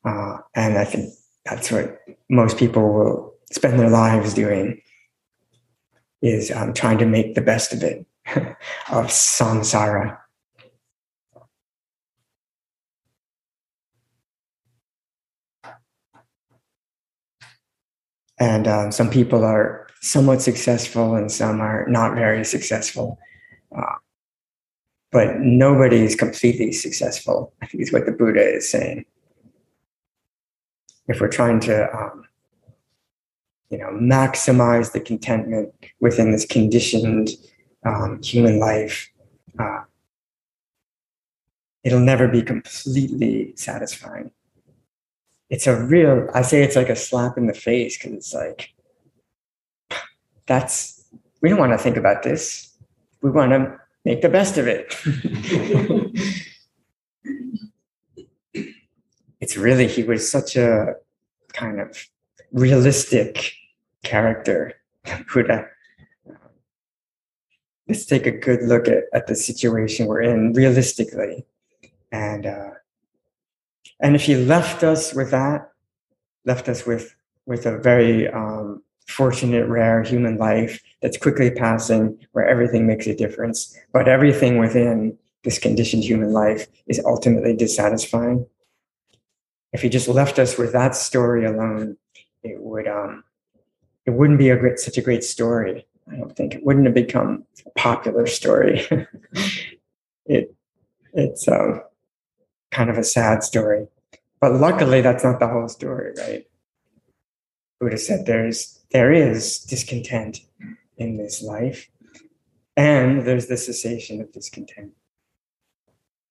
uh, 0.03 0.37
and 0.55 0.77
I 0.77 0.85
think 0.85 1.13
that's 1.45 1.71
what 1.71 1.99
most 2.29 2.57
people 2.57 2.93
will 2.93 3.33
spend 3.51 3.79
their 3.79 3.89
lives 3.89 4.33
doing 4.33 4.81
is 6.21 6.49
um, 6.49 6.73
trying 6.73 6.97
to 6.97 7.05
make 7.05 7.35
the 7.35 7.41
best 7.41 7.71
of 7.71 7.83
it 7.83 8.05
of 8.89 9.07
samsara. 9.07 10.17
And 18.37 18.67
um, 18.67 18.91
some 18.91 19.09
people 19.09 19.43
are 19.45 19.87
somewhat 20.01 20.41
successful 20.41 21.15
and 21.15 21.31
some 21.31 21.61
are 21.61 21.85
not 21.87 22.15
very 22.15 22.43
successful. 22.43 23.17
Uh, 23.75 23.95
but 25.11 25.39
nobody 25.39 26.03
is 26.03 26.13
completely 26.13 26.73
successful 26.73 27.53
i 27.61 27.65
think 27.65 27.81
is 27.81 27.93
what 27.93 28.05
the 28.05 28.11
buddha 28.11 28.55
is 28.55 28.69
saying. 28.69 29.05
If 31.07 31.21
we're 31.21 31.29
trying 31.29 31.59
to 31.61 31.95
um, 31.95 32.25
you 33.69 33.77
know 33.77 33.91
maximize 33.91 34.91
the 34.91 34.99
contentment 34.99 35.73
within 36.01 36.31
this 36.31 36.45
conditioned 36.45 37.29
um, 37.85 38.21
human 38.21 38.59
life 38.59 39.11
uh, 39.59 39.83
it'll 41.83 41.99
never 41.99 42.27
be 42.27 42.41
completely 42.41 43.53
satisfying. 43.55 44.31
It's 45.49 45.67
a 45.67 45.79
real 45.85 46.27
i 46.33 46.41
say 46.41 46.63
it's 46.63 46.75
like 46.75 46.89
a 46.89 46.95
slap 46.95 47.37
in 47.37 47.45
the 47.45 47.53
face 47.53 47.97
because 47.97 48.13
it's 48.13 48.33
like 48.33 48.73
that's 50.47 51.05
we 51.41 51.49
don't 51.49 51.59
want 51.59 51.71
to 51.71 51.77
think 51.77 51.97
about 51.97 52.23
this. 52.23 52.75
We 53.21 53.29
want 53.31 53.51
to 53.51 53.79
make 54.03 54.21
the 54.21 54.29
best 54.29 54.57
of 54.57 54.67
it. 54.67 54.95
It's 59.45 59.57
really 59.57 59.87
he 59.87 60.01
was 60.01 60.27
such 60.27 60.55
a 60.55 60.95
kind 61.53 61.79
of 61.79 62.07
realistic 62.51 63.53
character. 64.03 64.73
Buddha 65.33 65.67
let's 67.87 68.05
take 68.05 68.25
a 68.25 68.31
good 68.31 68.63
look 68.63 68.87
at, 68.87 69.03
at 69.13 69.27
the 69.27 69.35
situation 69.35 70.07
we're 70.07 70.21
in 70.21 70.53
realistically 70.53 71.45
and 72.11 72.45
uh, 72.45 72.71
and 73.99 74.15
if 74.15 74.23
he 74.23 74.35
left 74.35 74.83
us 74.83 75.13
with 75.13 75.31
that, 75.31 75.71
left 76.45 76.69
us 76.69 76.85
with 76.85 77.15
with 77.45 77.65
a 77.65 77.77
very 77.77 78.27
um, 78.29 78.81
fortunate, 79.07 79.67
rare 79.67 80.01
human 80.03 80.37
life 80.37 80.81
that's 81.01 81.17
quickly 81.17 81.51
passing, 81.51 82.17
where 82.31 82.47
everything 82.47 82.87
makes 82.87 83.07
a 83.07 83.15
difference, 83.15 83.77
but 83.93 84.07
everything 84.07 84.57
within 84.57 85.17
this 85.43 85.59
conditioned 85.59 86.03
human 86.03 86.33
life 86.33 86.67
is 86.87 86.99
ultimately 87.05 87.55
dissatisfying. 87.55 88.47
If 89.73 89.81
he 89.81 89.89
just 89.89 90.07
left 90.07 90.39
us 90.39 90.57
with 90.57 90.71
that 90.73 90.95
story 90.95 91.45
alone, 91.45 91.97
it 92.43 92.59
would 92.61 92.87
um, 92.87 93.23
it 94.05 94.11
wouldn't 94.11 94.39
be 94.39 94.49
a 94.49 94.57
great, 94.57 94.79
such 94.79 94.97
a 94.97 95.01
great 95.01 95.23
story. 95.23 95.85
I 96.11 96.17
don't 96.17 96.35
think 96.35 96.53
it 96.53 96.65
wouldn't 96.65 96.85
have 96.85 96.93
become 96.93 97.45
a 97.65 97.79
popular 97.79 98.27
story. 98.27 98.85
it 100.25 100.53
it's 101.13 101.47
um, 101.47 101.81
kind 102.71 102.89
of 102.89 102.97
a 102.97 103.03
sad 103.03 103.43
story. 103.43 103.87
But 104.41 104.53
luckily, 104.53 105.01
that's 105.01 105.23
not 105.23 105.39
the 105.39 105.47
whole 105.47 105.69
story, 105.69 106.13
right? 106.17 106.45
Buddha 107.79 107.97
said 107.97 108.25
there's 108.25 108.79
there 108.91 109.11
is 109.11 109.59
discontent 109.59 110.41
in 110.97 111.17
this 111.17 111.41
life, 111.41 111.89
and 112.77 113.25
there's 113.25 113.47
the 113.47 113.57
cessation 113.57 114.21
of 114.21 114.31
discontent. 114.31 114.93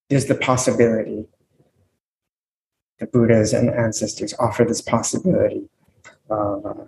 There's 0.08 0.26
the 0.26 0.34
possibility. 0.34 1.26
The 3.00 3.06
Buddhas 3.06 3.52
and 3.52 3.70
ancestors 3.70 4.34
offer 4.38 4.64
this 4.64 4.80
possibility 4.80 5.68
of 6.30 6.64
uh, 6.64 6.84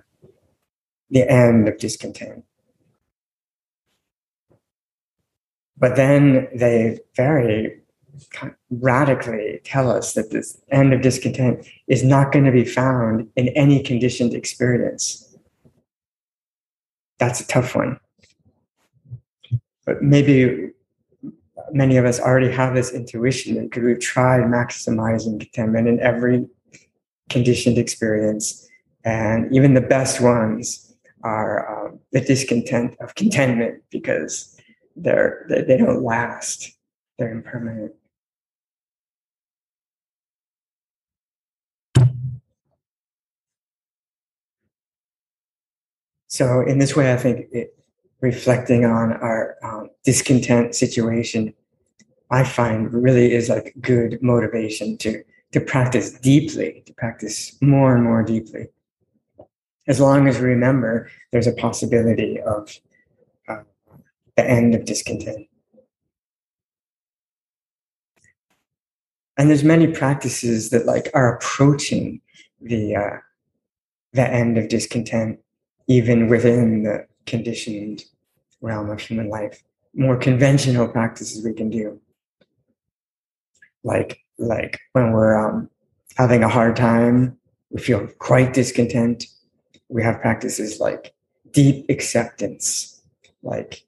the 1.10 1.30
end 1.30 1.68
of 1.68 1.78
discontent. 1.78 2.44
But 5.78 5.96
then 5.96 6.48
they 6.54 7.00
very 7.16 7.80
radically 8.70 9.60
tell 9.64 9.90
us 9.90 10.14
that 10.14 10.30
this 10.30 10.60
end 10.70 10.94
of 10.94 11.02
discontent 11.02 11.66
is 11.86 12.02
not 12.02 12.32
going 12.32 12.46
to 12.46 12.52
be 12.52 12.64
found 12.64 13.28
in 13.36 13.48
any 13.48 13.82
conditioned 13.82 14.32
experience. 14.32 15.36
That's 17.18 17.40
a 17.40 17.46
tough 17.46 17.74
one. 17.74 18.00
But 19.84 20.02
maybe 20.02 20.70
many 21.72 21.96
of 21.96 22.04
us 22.04 22.20
already 22.20 22.50
have 22.50 22.74
this 22.74 22.92
intuition 22.92 23.64
because 23.64 23.82
we've 23.82 24.00
tried 24.00 24.42
maximizing 24.42 25.40
contentment 25.40 25.88
in 25.88 26.00
every 26.00 26.46
conditioned 27.28 27.78
experience. 27.78 28.66
And 29.04 29.54
even 29.54 29.74
the 29.74 29.80
best 29.80 30.20
ones 30.20 30.94
are 31.22 31.86
um, 31.86 32.00
the 32.12 32.20
discontent 32.20 32.96
of 33.00 33.14
contentment 33.14 33.82
because 33.90 34.55
they're, 34.96 35.46
they, 35.48 35.76
don't 35.76 36.02
last, 36.02 36.72
they're 37.18 37.30
impermanent. 37.30 37.92
So 46.28 46.60
in 46.60 46.78
this 46.78 46.94
way, 46.94 47.12
I 47.12 47.16
think 47.16 47.46
it, 47.52 47.76
reflecting 48.20 48.84
on 48.84 49.12
our 49.14 49.56
um, 49.62 49.90
discontent 50.04 50.74
situation, 50.74 51.54
I 52.30 52.44
find 52.44 52.92
really 52.92 53.32
is 53.32 53.48
like 53.48 53.74
good 53.80 54.22
motivation 54.22 54.98
to 54.98 55.22
to 55.52 55.60
practice 55.60 56.10
deeply, 56.12 56.82
to 56.84 56.92
practice 56.92 57.56
more 57.62 57.94
and 57.94 58.04
more 58.04 58.22
deeply. 58.22 58.66
As 59.86 60.00
long 60.00 60.26
as 60.26 60.38
we 60.38 60.48
remember 60.48 61.08
there's 61.30 61.46
a 61.46 61.52
possibility 61.52 62.40
of 62.40 62.76
the 64.36 64.48
end 64.48 64.74
of 64.74 64.84
discontent. 64.84 65.48
And 69.38 69.50
there's 69.50 69.64
many 69.64 69.86
practices 69.86 70.70
that 70.70 70.86
like 70.86 71.10
are 71.14 71.36
approaching 71.36 72.20
the 72.60 72.96
uh, 72.96 73.16
the 74.12 74.28
end 74.28 74.56
of 74.56 74.68
discontent 74.68 75.40
even 75.88 76.28
within 76.28 76.82
the 76.82 77.06
conditioned 77.26 78.04
realm 78.60 78.90
of 78.90 79.00
human 79.00 79.28
life. 79.28 79.62
More 79.94 80.16
conventional 80.16 80.88
practices 80.88 81.44
we 81.44 81.52
can 81.52 81.70
do, 81.70 82.00
like 83.84 84.20
like 84.38 84.78
when 84.92 85.12
we're 85.12 85.36
um, 85.36 85.70
having 86.16 86.42
a 86.42 86.48
hard 86.48 86.76
time, 86.76 87.38
we 87.70 87.80
feel 87.80 88.06
quite 88.18 88.52
discontent. 88.52 89.24
We 89.88 90.02
have 90.02 90.20
practices 90.20 90.80
like 90.80 91.14
deep 91.52 91.86
acceptance, 91.88 93.00
like 93.42 93.85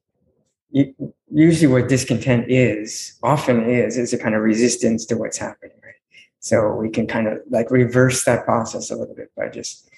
usually 1.30 1.66
what 1.72 1.88
discontent 1.88 2.44
is 2.48 3.18
often 3.22 3.68
is 3.68 3.96
is 3.96 4.12
a 4.12 4.18
kind 4.18 4.34
of 4.34 4.42
resistance 4.42 5.06
to 5.06 5.16
what's 5.16 5.38
happening 5.38 5.76
right 5.82 5.94
so 6.40 6.74
we 6.74 6.90
can 6.90 7.06
kind 7.06 7.26
of 7.26 7.38
like 7.48 7.70
reverse 7.70 8.24
that 8.24 8.44
process 8.44 8.90
a 8.90 8.96
little 8.96 9.14
bit 9.14 9.30
by 9.36 9.48
just 9.48 9.88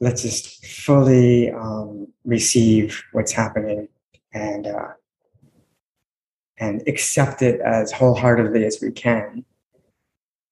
let's 0.00 0.22
just 0.22 0.64
fully 0.66 1.50
um, 1.50 2.06
receive 2.24 3.02
what's 3.12 3.32
happening 3.32 3.88
and 4.32 4.66
uh, 4.66 4.88
and 6.58 6.82
accept 6.86 7.42
it 7.42 7.60
as 7.60 7.90
wholeheartedly 7.90 8.64
as 8.64 8.78
we 8.82 8.92
can. 8.92 9.44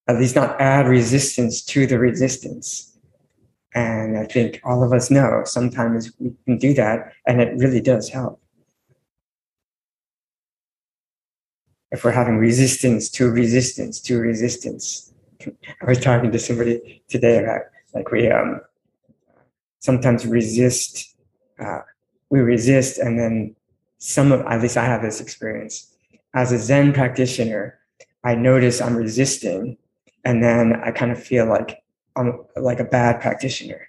At 0.09 0.19
least 0.19 0.35
not 0.35 0.59
add 0.59 0.87
resistance 0.87 1.63
to 1.67 1.87
the 1.87 1.99
resistance. 1.99 2.99
And 3.75 4.17
I 4.17 4.25
think 4.25 4.61
all 4.65 4.83
of 4.83 4.95
us 4.95 5.11
know 5.11 5.43
sometimes 5.45 6.11
we 6.19 6.33
can 6.47 6.57
do 6.57 6.73
that, 6.75 7.13
and 7.27 7.43
it 7.43 7.55
really 7.59 7.83
does 7.83 8.09
help. 8.09 8.38
If 11.91 12.05
we're 12.05 12.13
having 12.13 12.37
resistance 12.37 13.09
to 13.11 13.31
resistance 13.31 14.01
to 14.01 14.19
resistance, 14.19 15.13
I 15.47 15.87
was 15.87 15.99
talking 15.99 16.31
to 16.31 16.39
somebody 16.39 17.03
today 17.09 17.43
about 17.43 17.63
like 17.95 18.11
we 18.11 18.31
um, 18.31 18.61
sometimes 19.79 20.27
resist. 20.27 21.15
Uh, 21.59 21.81
we 22.31 22.41
resist, 22.41 22.99
and 22.99 23.19
then 23.19 23.57
some 23.99 24.33
of 24.33 24.41
at 24.43 24.61
least 24.61 24.77
I 24.77 24.85
have 24.85 25.03
this 25.03 25.21
experience 25.21 25.95
as 26.35 26.53
a 26.53 26.59
Zen 26.59 26.93
practitioner. 26.93 27.79
I 28.23 28.35
notice 28.35 28.81
I'm 28.81 28.97
resisting, 28.97 29.79
and 30.25 30.43
then 30.43 30.75
I 30.85 30.91
kind 30.91 31.11
of 31.11 31.23
feel 31.23 31.47
like 31.47 31.83
I'm 32.17 32.45
like 32.57 32.81
a 32.81 32.85
bad 32.85 33.21
practitioner. 33.21 33.89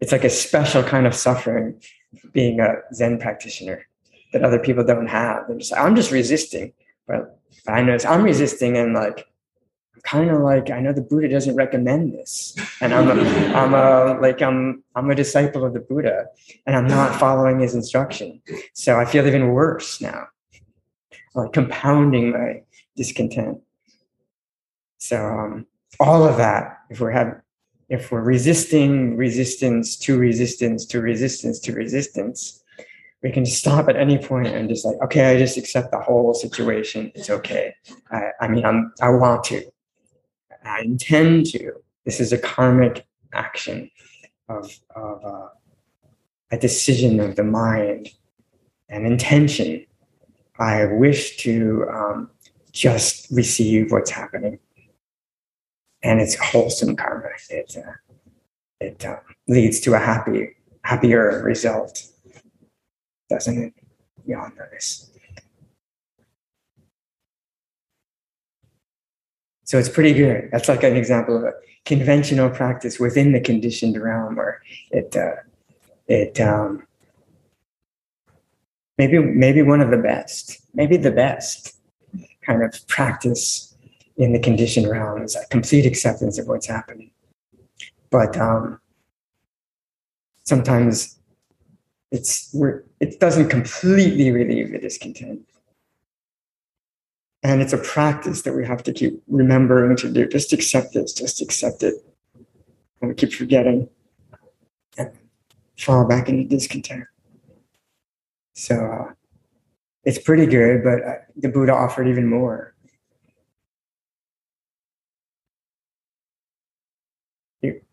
It's 0.00 0.12
like 0.12 0.24
a 0.24 0.30
special 0.30 0.82
kind 0.82 1.06
of 1.06 1.14
suffering 1.14 1.80
being 2.32 2.60
a 2.60 2.76
Zen 2.92 3.18
practitioner 3.18 3.86
that 4.32 4.42
other 4.42 4.58
people 4.58 4.84
don't 4.84 5.06
have. 5.06 5.46
They're 5.46 5.58
just 5.58 5.76
I'm 5.76 5.94
just 5.94 6.10
resisting, 6.10 6.72
but 7.08 7.40
I 7.66 7.82
notice 7.82 8.04
I'm 8.04 8.22
resisting, 8.22 8.76
and 8.76 8.94
like 8.94 9.26
kind 10.02 10.30
of 10.30 10.40
like 10.40 10.70
I 10.70 10.80
know 10.80 10.92
the 10.92 11.02
Buddha 11.02 11.28
doesn't 11.28 11.56
recommend 11.56 12.12
this, 12.12 12.54
and 12.80 12.94
I'm 12.94 13.08
a, 13.08 13.22
I'm 13.54 13.74
a 13.74 14.20
like 14.20 14.40
I'm 14.42 14.84
I'm 14.94 15.10
a 15.10 15.14
disciple 15.14 15.64
of 15.64 15.72
the 15.72 15.80
Buddha, 15.80 16.26
and 16.66 16.76
I'm 16.76 16.86
not 16.86 17.18
following 17.18 17.58
his 17.60 17.74
instruction. 17.74 18.40
So 18.74 19.00
I 19.00 19.04
feel 19.04 19.26
even 19.26 19.48
worse 19.48 20.00
now, 20.00 20.28
like 21.34 21.52
compounding 21.52 22.32
my 22.32 22.62
discontent. 22.96 23.60
So 24.98 25.16
um, 25.24 25.66
all 25.98 26.24
of 26.24 26.36
that, 26.36 26.78
if 26.90 27.00
we're 27.00 27.10
having 27.10 27.40
if 27.88 28.12
we're 28.12 28.20
resisting 28.20 29.16
resistance 29.16 29.96
to 29.96 30.18
resistance 30.18 30.84
to 30.86 31.00
resistance 31.00 31.58
to 31.60 31.72
resistance, 31.72 32.62
we 33.22 33.32
can 33.32 33.44
just 33.44 33.58
stop 33.58 33.88
at 33.88 33.96
any 33.96 34.18
point 34.18 34.48
and 34.48 34.68
just 34.68 34.84
like, 34.84 34.96
okay, 35.02 35.32
I 35.34 35.38
just 35.38 35.56
accept 35.56 35.90
the 35.90 36.00
whole 36.00 36.34
situation. 36.34 37.10
It's 37.14 37.30
okay. 37.30 37.74
I, 38.10 38.30
I 38.40 38.48
mean, 38.48 38.64
I'm, 38.64 38.92
I 39.00 39.10
want 39.10 39.44
to. 39.44 39.62
I 40.64 40.82
intend 40.82 41.46
to. 41.46 41.72
This 42.04 42.20
is 42.20 42.32
a 42.32 42.38
karmic 42.38 43.06
action 43.34 43.90
of, 44.48 44.78
of 44.94 45.24
uh, 45.24 45.48
a 46.52 46.58
decision 46.58 47.20
of 47.20 47.36
the 47.36 47.44
mind, 47.44 48.08
an 48.88 49.04
intention. 49.04 49.84
I 50.58 50.86
wish 50.86 51.36
to 51.38 51.86
um, 51.92 52.30
just 52.72 53.30
receive 53.30 53.90
what's 53.90 54.10
happening 54.10 54.58
and 56.02 56.20
it's 56.20 56.34
wholesome 56.36 56.96
karma. 56.96 57.28
It 57.50 57.76
uh, 57.76 57.92
it 58.80 59.04
uh, 59.04 59.16
leads 59.48 59.80
to 59.80 59.94
a 59.94 59.98
happy 59.98 60.50
happier 60.82 61.42
result, 61.44 62.04
doesn't 63.28 63.74
know 64.26 64.50
this. 64.72 65.10
So 69.64 69.78
it's 69.78 69.88
pretty 69.88 70.14
good. 70.14 70.48
That's 70.50 70.68
like 70.68 70.82
an 70.82 70.96
example 70.96 71.36
of 71.36 71.44
a 71.44 71.52
conventional 71.84 72.48
practice 72.48 72.98
within 72.98 73.32
the 73.32 73.40
conditioned 73.40 74.00
realm, 74.00 74.36
where 74.36 74.62
it 74.90 75.14
uh, 75.14 75.36
it 76.06 76.40
um, 76.40 76.86
maybe 78.96 79.18
maybe 79.18 79.60
one 79.62 79.82
of 79.82 79.90
the 79.90 79.98
best, 79.98 80.62
maybe 80.72 80.96
the 80.96 81.10
best 81.10 81.78
kind 82.42 82.62
of 82.62 82.74
practice 82.88 83.76
in 84.16 84.32
the 84.32 84.38
conditioned 84.38 84.88
realm 84.88 85.22
is 85.22 85.36
a 85.36 85.46
complete 85.48 85.84
acceptance 85.84 86.38
of 86.38 86.46
what's 86.46 86.66
happening. 86.66 87.10
But 88.10 88.38
um, 88.38 88.80
sometimes 90.44 91.18
it's 92.10 92.54
it 93.00 93.20
doesn't 93.20 93.48
completely 93.48 94.30
relieve 94.30 94.72
the 94.72 94.78
discontent. 94.78 95.42
And 97.42 97.62
it's 97.62 97.72
a 97.72 97.78
practice 97.78 98.42
that 98.42 98.54
we 98.54 98.66
have 98.66 98.82
to 98.84 98.92
keep 98.92 99.22
remembering 99.28 99.96
to 99.98 100.10
do. 100.10 100.26
Just 100.26 100.52
accept 100.52 100.94
this, 100.94 101.12
just 101.12 101.40
accept 101.40 101.82
it. 101.82 101.94
And 103.00 103.10
we 103.10 103.14
keep 103.14 103.32
forgetting 103.32 103.88
and 104.96 105.12
fall 105.78 106.04
back 106.06 106.28
into 106.28 106.44
discontent. 106.44 107.04
So 108.54 108.74
uh, 108.74 109.12
it's 110.02 110.18
pretty 110.18 110.46
good, 110.46 110.82
but 110.82 111.04
uh, 111.04 111.14
the 111.36 111.48
Buddha 111.48 111.72
offered 111.72 112.08
even 112.08 112.26
more. 112.26 112.74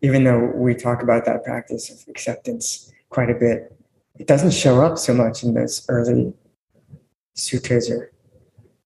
even 0.00 0.22
though 0.22 0.52
we 0.54 0.74
talk 0.74 1.02
about 1.02 1.24
that 1.24 1.44
practice 1.44 1.90
of 1.90 2.08
acceptance 2.08 2.92
quite 3.08 3.30
a 3.30 3.34
bit, 3.34 3.76
it 4.18 4.26
doesn't 4.26 4.52
show 4.52 4.82
up 4.82 4.98
so 4.98 5.14
much 5.14 5.42
in 5.42 5.54
those 5.54 5.84
early 5.88 6.32
sutras 7.34 7.90
or 7.90 8.12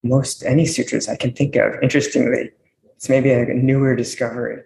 most 0.02 0.44
any 0.44 0.66
sutras 0.66 1.08
I 1.08 1.16
can 1.16 1.32
think 1.32 1.56
of. 1.56 1.74
Interestingly, 1.82 2.50
it's 2.96 3.08
maybe 3.08 3.30
a 3.30 3.44
newer 3.46 3.94
discovery. 3.94 4.62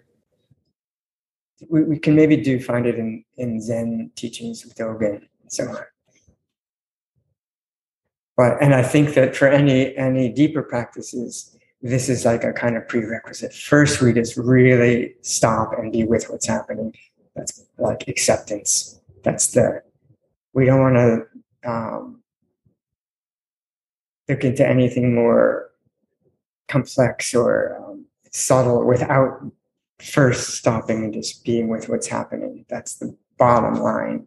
We, 1.69 1.83
we 1.83 1.99
can 1.99 2.15
maybe 2.15 2.37
do 2.37 2.59
find 2.59 2.85
it 2.85 2.95
in, 2.95 3.23
in 3.37 3.61
Zen 3.61 4.11
teachings 4.15 4.65
of 4.65 4.75
Dogen 4.75 5.15
and 5.15 5.51
so 5.51 5.69
on. 5.69 5.83
But 8.37 8.61
and 8.61 8.75
I 8.75 8.83
think 8.83 9.13
that 9.13 9.35
for 9.35 9.47
any 9.47 9.95
any 9.95 10.29
deeper 10.29 10.61
practices, 10.61 11.57
this 11.81 12.09
is 12.09 12.25
like 12.25 12.43
a 12.43 12.51
kind 12.51 12.75
of 12.75 12.87
prerequisite. 12.87 13.53
First, 13.53 14.01
we 14.01 14.11
just 14.11 14.35
really 14.35 15.15
stop 15.21 15.71
and 15.77 15.91
be 15.91 16.03
with 16.03 16.29
what's 16.29 16.47
happening. 16.47 16.93
That's 17.35 17.65
like 17.77 18.07
acceptance. 18.07 18.99
That's 19.23 19.47
the, 19.51 19.81
we 20.55 20.65
don't 20.65 20.81
want 20.81 20.95
to 20.95 21.69
um, 21.69 22.23
look 24.27 24.43
into 24.43 24.67
anything 24.67 25.13
more 25.13 25.69
complex 26.67 27.35
or 27.35 27.77
um, 27.77 28.05
subtle 28.31 28.83
without 28.83 29.39
first 29.99 30.55
stopping 30.55 31.03
and 31.03 31.13
just 31.13 31.45
being 31.45 31.67
with 31.67 31.87
what's 31.89 32.07
happening. 32.07 32.65
That's 32.69 32.95
the 32.95 33.15
bottom 33.37 33.75
line. 33.75 34.25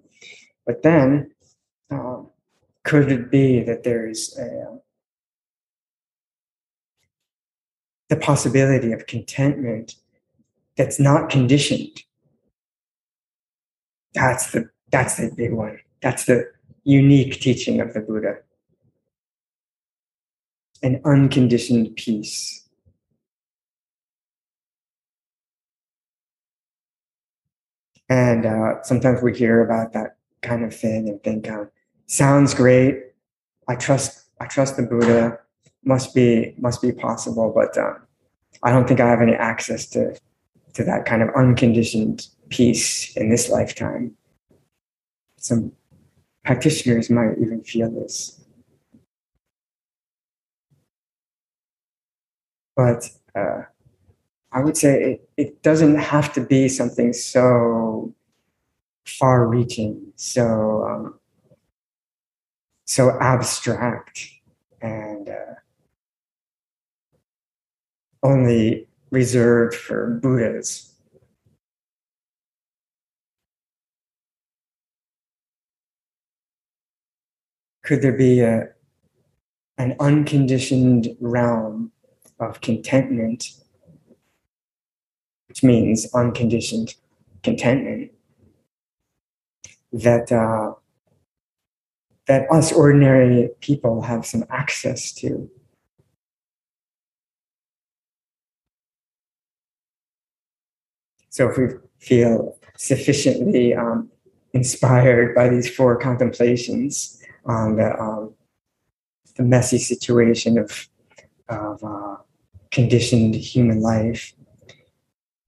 But 0.65 0.83
then, 0.83 1.33
um, 1.91 2.29
could 2.85 3.11
it 3.11 3.31
be 3.31 3.63
that 3.65 3.83
there's 3.83 4.39
a, 4.39 4.79
the 8.09 8.17
possibility 8.17 8.93
of 8.93 9.07
contentment 9.07 9.97
that's 10.79 11.01
not 11.01 11.29
conditioned. 11.29 12.03
That's 14.15 14.53
the 14.53 14.71
that's 14.91 15.17
the 15.17 15.31
big 15.37 15.53
one. 15.53 15.81
That's 16.03 16.25
the 16.25 16.51
unique 16.85 17.41
teaching 17.41 17.81
of 17.81 17.95
the 17.95 18.01
Buddha. 18.01 18.39
An 20.83 21.01
unconditioned 21.05 21.97
peace. 21.97 22.65
And 28.09 28.47
uh, 28.47 28.83
sometimes 28.83 29.23
we 29.23 29.37
hear 29.37 29.63
about 29.63 29.93
that 29.93 30.17
kind 30.41 30.65
of 30.65 30.75
thing 30.75 31.09
and 31.09 31.23
think, 31.23 31.51
um, 31.51 31.69
sounds 32.07 32.55
great. 32.55 33.03
I 33.69 33.75
trust 33.75 34.25
I 34.41 34.47
trust 34.47 34.77
the 34.77 34.83
Buddha 34.83 35.39
must 35.85 36.15
be 36.15 36.55
must 36.59 36.81
be 36.81 36.93
possible, 36.93 37.53
but 37.55 37.77
um, 37.77 37.99
I 38.63 38.71
don't 38.71 38.89
think 38.89 39.01
I 39.01 39.09
have 39.09 39.21
any 39.21 39.35
access 39.35 39.87
to 39.91 40.19
to 40.75 40.85
that 40.85 41.05
kind 41.05 41.23
of 41.23 41.29
unconditioned 41.37 42.29
peace 42.49 43.15
in 43.17 43.29
this 43.29 43.51
lifetime. 43.51 44.17
Some 45.37 45.73
practitioners 46.49 47.11
might 47.11 47.37
even 47.39 47.63
feel 47.63 47.91
this, 47.91 48.41
but 52.75 53.11
uh, 53.35 53.65
I 54.51 54.61
would 54.65 54.75
say 54.75 55.03
it, 55.03 55.29
it 55.37 55.63
doesn't 55.63 55.97
have 55.97 56.33
to 56.33 56.41
be 56.41 56.71
something 56.71 57.13
so 57.13 58.15
far-reaching, 59.05 60.01
so 60.17 60.87
um, 60.89 61.21
so 62.87 63.15
abstract, 63.21 64.27
and 64.81 65.29
uh, 65.29 65.55
only 68.23 68.89
reserved 69.11 69.75
for 69.75 70.19
Buddhas. 70.23 70.88
Could 77.89 78.03
there 78.03 78.13
be 78.13 78.41
a, 78.41 78.69
an 79.79 79.97
unconditioned 79.99 81.09
realm 81.21 81.91
of 82.39 82.61
contentment, 82.61 83.53
which 85.47 85.63
means 85.63 86.07
unconditioned 86.13 86.97
contentment, 87.43 88.13
that 89.91 90.31
uh, 90.31 90.75
that 92.27 92.47
us 92.53 92.73
ordinary 92.73 93.49
people 93.63 94.03
have 94.03 94.27
some 94.27 94.45
access 94.51 95.11
to? 95.13 95.51
So 101.31 101.49
if 101.49 101.57
we 101.57 101.69
feel 102.01 102.59
sufficiently 102.77 103.75
um, 103.75 104.11
inspired 104.53 105.35
by 105.35 105.49
these 105.49 105.75
four 105.75 105.97
contemplations 105.97 107.19
on 107.49 107.77
the, 107.77 107.99
um, 107.99 108.35
the 109.37 109.43
messy 109.43 109.79
situation 109.79 110.59
of, 110.59 110.89
of 111.49 111.83
uh, 111.83 112.17
conditioned 112.71 113.35
human 113.35 113.81
life, 113.81 114.35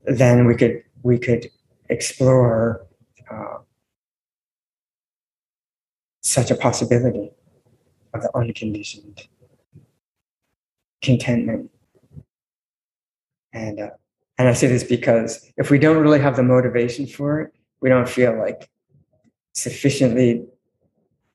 then 0.04 0.46
we 0.46 0.54
could 0.54 0.82
we 1.02 1.18
could 1.18 1.50
explore 1.88 2.86
uh, 3.30 3.58
such 6.22 6.50
a 6.50 6.54
possibility 6.54 7.30
of 8.14 8.22
the 8.22 8.30
unconditioned 8.34 9.28
contentment. 11.02 11.70
And 13.52 13.80
uh, 13.80 13.90
and 14.38 14.48
I 14.48 14.54
say 14.54 14.68
this 14.68 14.84
because 14.84 15.52
if 15.56 15.70
we 15.70 15.78
don't 15.78 15.98
really 15.98 16.20
have 16.20 16.36
the 16.36 16.42
motivation 16.42 17.06
for 17.06 17.42
it, 17.42 17.52
we 17.82 17.88
don't 17.88 18.08
feel 18.08 18.38
like 18.38 18.70
sufficiently 19.52 20.46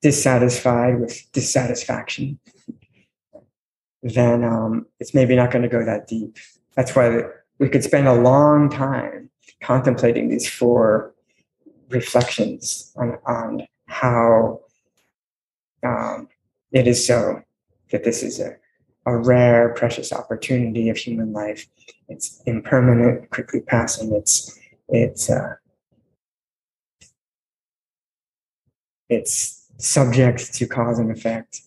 dissatisfied 0.06 1.00
with 1.00 1.20
dissatisfaction, 1.32 2.38
then 4.04 4.44
um, 4.44 4.86
it's 5.00 5.16
maybe 5.16 5.36
not 5.36 5.50
going 5.50 5.64
to 5.64 5.68
go 5.68 5.84
that 5.84 6.06
deep. 6.08 6.38
That's 6.76 6.96
why 6.96 7.24
we 7.58 7.70
could 7.70 7.84
spend 7.84 8.08
a 8.08 8.14
long 8.14 8.70
time 8.70 9.32
contemplating 9.64 10.30
these 10.30 10.48
four 10.48 11.16
reflections 11.90 12.94
on, 12.96 13.18
on 13.26 13.66
how 13.88 14.60
um, 15.82 16.28
it 16.72 16.86
is 16.86 17.04
so 17.04 17.42
that 17.92 18.04
this 18.04 18.22
is 18.22 18.40
a 18.40 18.58
a 19.08 19.18
rare, 19.18 19.70
precious 19.76 20.12
opportunity 20.12 20.90
of 20.90 20.98
human 20.98 21.32
life. 21.32 21.68
It's 22.10 22.42
impermanent, 22.46 23.32
quickly 23.32 23.62
passing. 23.62 24.14
It's 24.14 24.60
it's 24.88 25.30
uh, 25.32 25.56
it's 29.10 29.65
subject 29.78 30.54
to 30.54 30.68
cause 30.68 31.00
and 31.00 31.12
effect, 31.12 31.62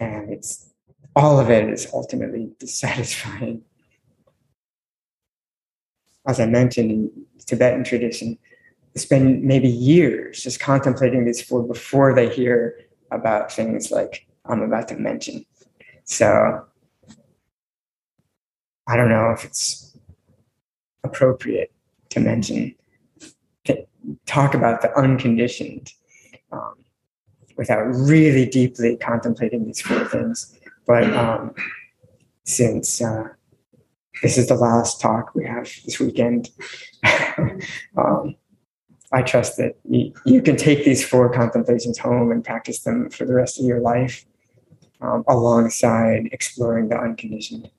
and 0.00 0.30
it's 0.32 0.70
all 1.16 1.38
of 1.38 1.50
it 1.50 1.68
is 1.68 1.88
ultimately 1.92 2.50
dissatisfying. 2.58 3.62
As 6.26 6.40
I 6.40 6.46
mentioned 6.46 6.90
in 6.90 7.10
Tibetan 7.46 7.84
tradition, 7.84 8.38
they 8.94 9.00
spend 9.00 9.42
maybe 9.42 9.68
years 9.68 10.42
just 10.42 10.60
contemplating 10.60 11.24
these 11.24 11.42
four 11.42 11.62
before 11.62 12.14
they 12.14 12.28
hear 12.28 12.78
about 13.10 13.52
things 13.52 13.90
like 13.90 14.26
I'm 14.46 14.62
about 14.62 14.88
to 14.88 14.96
mention. 14.96 15.44
So 16.04 16.64
I 18.86 18.96
don't 18.96 19.08
know 19.08 19.30
if 19.30 19.44
it's 19.44 19.96
appropriate 21.02 21.72
to 22.10 22.20
mention, 22.20 22.74
to 23.64 23.86
talk 24.26 24.54
about 24.54 24.82
the 24.82 24.96
unconditioned 24.96 25.92
um, 26.52 26.83
without 27.56 27.84
really 27.84 28.46
deeply 28.46 28.96
contemplating 28.96 29.64
these 29.64 29.80
four 29.80 30.04
things. 30.06 30.58
But 30.86 31.04
um, 31.14 31.54
since 32.44 33.00
uh, 33.00 33.28
this 34.22 34.38
is 34.38 34.48
the 34.48 34.54
last 34.54 35.00
talk 35.00 35.34
we 35.34 35.44
have 35.44 35.70
this 35.84 35.98
weekend, 36.00 36.50
um, 37.96 38.36
I 39.12 39.22
trust 39.22 39.56
that 39.58 39.76
you, 39.88 40.12
you, 40.24 40.42
can 40.42 40.56
take 40.56 40.84
these 40.84 41.06
four 41.06 41.32
contemplations 41.32 41.98
home 41.98 42.32
and 42.32 42.44
practice 42.44 42.80
them 42.80 43.10
for 43.10 43.24
the 43.24 43.34
rest 43.34 43.60
of 43.60 43.64
your 43.64 43.80
life 43.80 44.24
um, 45.00 45.24
alongside 45.28 46.28
exploring 46.32 46.88
the 46.88 46.98
unconditioned. 46.98 47.70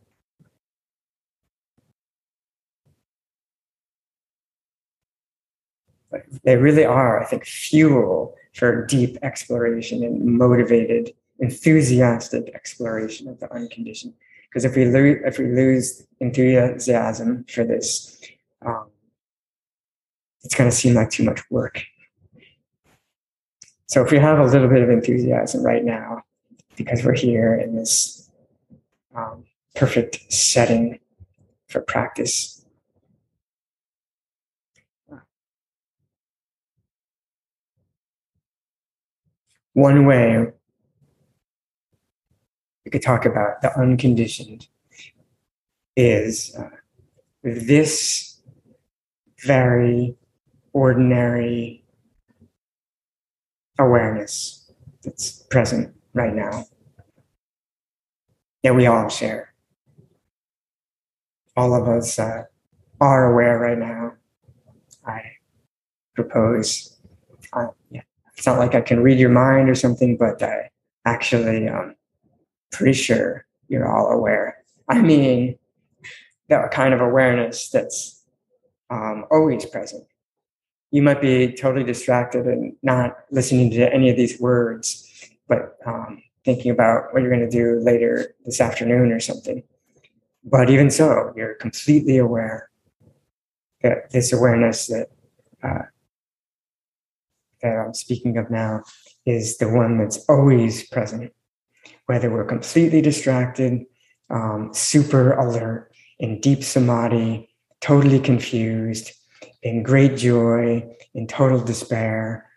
They 6.43 6.57
really 6.57 6.85
are, 6.85 7.21
I 7.21 7.25
think, 7.25 7.45
fuel 7.45 8.35
for 8.53 8.85
deep 8.85 9.17
exploration 9.21 10.03
and 10.03 10.23
motivated, 10.25 11.13
enthusiastic 11.39 12.51
exploration 12.53 13.27
of 13.27 13.39
the 13.39 13.53
unconditioned. 13.53 14.13
Because 14.49 14.65
if 14.65 14.75
we 14.75 14.85
lose, 14.85 15.21
if 15.25 15.37
we 15.37 15.47
lose 15.47 16.05
enthusiasm 16.19 17.45
for 17.49 17.65
this, 17.65 18.17
um, 18.65 18.87
it's 20.43 20.55
going 20.55 20.69
to 20.69 20.75
seem 20.75 20.93
like 20.93 21.09
too 21.09 21.23
much 21.23 21.41
work. 21.49 21.83
So 23.87 24.03
if 24.03 24.11
we 24.11 24.19
have 24.19 24.39
a 24.39 24.45
little 24.45 24.67
bit 24.67 24.81
of 24.81 24.89
enthusiasm 24.89 25.63
right 25.63 25.83
now, 25.83 26.23
because 26.75 27.03
we're 27.03 27.15
here 27.15 27.55
in 27.55 27.75
this 27.75 28.29
um, 29.13 29.45
perfect 29.75 30.31
setting 30.31 30.99
for 31.67 31.81
practice, 31.81 32.54
one 39.75 40.05
way 40.05 40.47
we 42.85 42.91
could 42.91 43.01
talk 43.01 43.25
about 43.25 43.61
the 43.61 43.77
unconditioned 43.77 44.67
is 45.97 46.55
uh, 46.57 46.69
this 47.43 48.41
very 49.43 50.15
ordinary 50.71 51.83
awareness 53.77 54.71
that's 55.03 55.43
present 55.49 55.93
right 56.13 56.33
now 56.33 56.65
that 58.63 58.73
we 58.73 58.87
all 58.87 59.09
share. 59.09 59.53
All 61.57 61.75
of 61.75 61.89
us 61.89 62.17
uh, 62.17 62.45
are 63.01 63.31
aware 63.33 63.59
right 63.59 63.77
now. 63.77 64.13
I 65.05 65.21
propose, 66.15 66.97
uh, 67.51 67.67
yeah, 67.91 68.01
it's 68.45 68.51
not 68.51 68.59
like 68.59 68.75
I 68.75 68.81
can 68.81 69.01
read 69.01 69.17
your 69.17 69.31
mind 69.31 69.71
or 69.71 69.73
something, 69.73 70.17
but 70.17 70.43
I 70.43 70.69
actually 71.03 71.67
um 71.67 71.95
pretty 72.71 72.93
sure 72.93 73.43
you're 73.69 73.91
all 73.91 74.11
aware. 74.11 74.63
I 74.87 75.01
mean, 75.01 75.57
that 76.49 76.69
kind 76.69 76.93
of 76.93 77.01
awareness 77.01 77.69
that's 77.69 78.23
um, 78.91 79.25
always 79.31 79.65
present. 79.65 80.03
You 80.91 81.01
might 81.01 81.21
be 81.21 81.53
totally 81.53 81.83
distracted 81.83 82.45
and 82.45 82.75
not 82.83 83.17
listening 83.31 83.71
to 83.71 83.91
any 83.91 84.11
of 84.11 84.15
these 84.15 84.39
words, 84.39 85.27
but 85.47 85.79
um, 85.87 86.21
thinking 86.43 86.69
about 86.69 87.11
what 87.13 87.23
you're 87.23 87.35
going 87.35 87.49
to 87.49 87.57
do 87.57 87.79
later 87.79 88.35
this 88.45 88.61
afternoon 88.61 89.11
or 89.11 89.19
something. 89.19 89.63
But 90.43 90.69
even 90.69 90.91
so, 90.91 91.33
you're 91.35 91.55
completely 91.55 92.19
aware 92.19 92.69
that 93.81 94.11
this 94.11 94.31
awareness 94.31 94.85
that 94.85 95.09
uh, 95.63 95.85
that 97.65 97.85
I'm 97.85 97.93
speaking 97.93 98.37
of 98.37 98.49
now 98.49 98.83
is 99.25 99.57
the 99.57 99.69
one 99.69 99.97
that's 99.97 100.23
always 100.29 100.87
present, 100.89 101.33
whether 102.05 102.29
we're 102.29 102.45
completely 102.45 103.01
distracted, 103.01 103.85
um, 104.29 104.71
super 104.73 105.33
alert, 105.33 105.91
in 106.19 106.39
deep 106.39 106.63
samadhi, 106.63 107.49
totally 107.81 108.19
confused, 108.19 109.11
in 109.63 109.83
great 109.83 110.15
joy, 110.15 110.87
in 111.13 111.27
total 111.27 111.59
despair, 111.59 112.49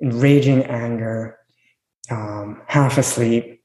in 0.00 0.20
raging 0.20 0.62
anger, 0.64 1.38
um, 2.10 2.62
half 2.66 2.98
asleep, 2.98 3.62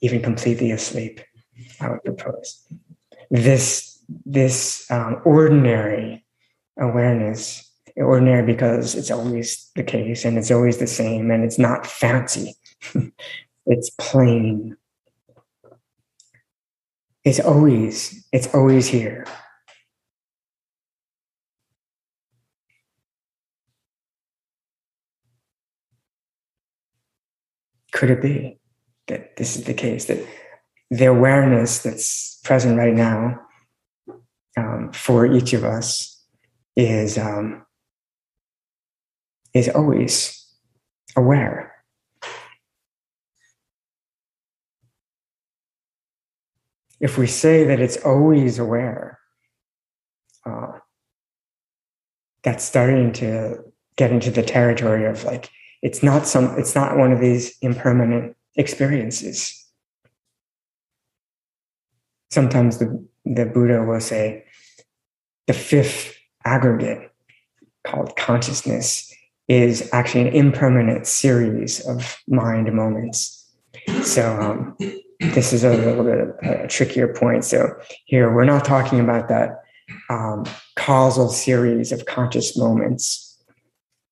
even 0.00 0.22
completely 0.22 0.70
asleep, 0.70 1.20
I 1.80 1.90
would 1.90 2.04
propose. 2.04 2.64
This, 3.30 4.02
this 4.24 4.90
um, 4.90 5.20
ordinary 5.24 6.24
awareness 6.78 7.69
ordinary 8.04 8.44
because 8.44 8.94
it's 8.94 9.10
always 9.10 9.70
the 9.74 9.82
case 9.82 10.24
and 10.24 10.38
it's 10.38 10.50
always 10.50 10.78
the 10.78 10.86
same 10.86 11.30
and 11.30 11.44
it's 11.44 11.58
not 11.58 11.86
fancy. 11.86 12.54
it's 13.66 13.90
plain. 13.98 14.76
It's 17.24 17.40
always, 17.40 18.26
it's 18.32 18.52
always 18.54 18.86
here. 18.86 19.26
Could 27.92 28.10
it 28.10 28.22
be 28.22 28.58
that 29.08 29.36
this 29.36 29.56
is 29.56 29.64
the 29.64 29.74
case, 29.74 30.06
that 30.06 30.24
the 30.90 31.06
awareness 31.06 31.80
that's 31.80 32.40
present 32.44 32.78
right 32.78 32.94
now 32.94 33.40
um, 34.56 34.90
for 34.92 35.26
each 35.26 35.52
of 35.52 35.64
us 35.64 36.24
is 36.76 37.18
um, 37.18 37.64
is 39.54 39.68
always 39.68 40.46
aware. 41.16 41.72
If 47.00 47.16
we 47.16 47.26
say 47.26 47.64
that 47.64 47.80
it's 47.80 47.96
always 48.04 48.58
aware, 48.58 49.18
uh, 50.44 50.78
that's 52.42 52.64
starting 52.64 53.12
to 53.14 53.58
get 53.96 54.12
into 54.12 54.30
the 54.30 54.42
territory 54.42 55.04
of 55.04 55.24
like 55.24 55.50
it's 55.82 56.02
not 56.02 56.26
some 56.26 56.58
it's 56.58 56.74
not 56.74 56.96
one 56.96 57.12
of 57.12 57.20
these 57.20 57.56
impermanent 57.60 58.36
experiences 58.56 59.66
sometimes 62.30 62.78
the, 62.78 63.06
the 63.24 63.44
buddha 63.46 63.82
will 63.82 64.00
say 64.00 64.44
the 65.46 65.52
fifth 65.52 66.16
aggregate 66.44 67.10
called 67.84 68.16
consciousness 68.16 69.09
is 69.50 69.90
actually 69.92 70.20
an 70.20 70.32
impermanent 70.32 71.08
series 71.08 71.84
of 71.88 72.22
mind 72.28 72.72
moments. 72.72 73.48
So 74.04 74.40
um, 74.40 74.76
this 75.18 75.52
is 75.52 75.64
a 75.64 75.70
little 75.70 76.04
bit 76.04 76.20
of 76.20 76.28
a 76.44 76.68
trickier 76.68 77.12
point. 77.12 77.44
So 77.44 77.76
here 78.04 78.32
we're 78.32 78.44
not 78.44 78.64
talking 78.64 79.00
about 79.00 79.28
that 79.28 79.64
um, 80.08 80.44
causal 80.76 81.28
series 81.28 81.90
of 81.90 82.06
conscious 82.06 82.56
moments. 82.56 83.42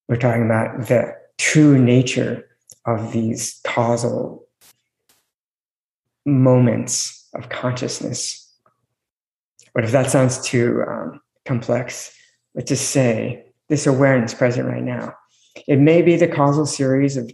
We're 0.08 0.16
talking 0.16 0.44
about 0.44 0.88
the 0.88 1.14
true 1.38 1.78
nature 1.78 2.48
of 2.84 3.12
these 3.12 3.60
causal 3.62 4.44
moments 6.26 7.28
of 7.36 7.48
consciousness. 7.48 8.44
But 9.72 9.84
if 9.84 9.92
that 9.92 10.10
sounds 10.10 10.40
too 10.40 10.82
um, 10.84 11.20
complex, 11.44 12.12
let's 12.56 12.70
just 12.70 12.90
say 12.90 13.44
this 13.68 13.86
awareness 13.86 14.34
present 14.34 14.66
right 14.66 14.82
now 14.82 15.14
it 15.66 15.78
may 15.78 16.02
be 16.02 16.16
the 16.16 16.28
causal 16.28 16.66
series 16.66 17.16
of 17.16 17.30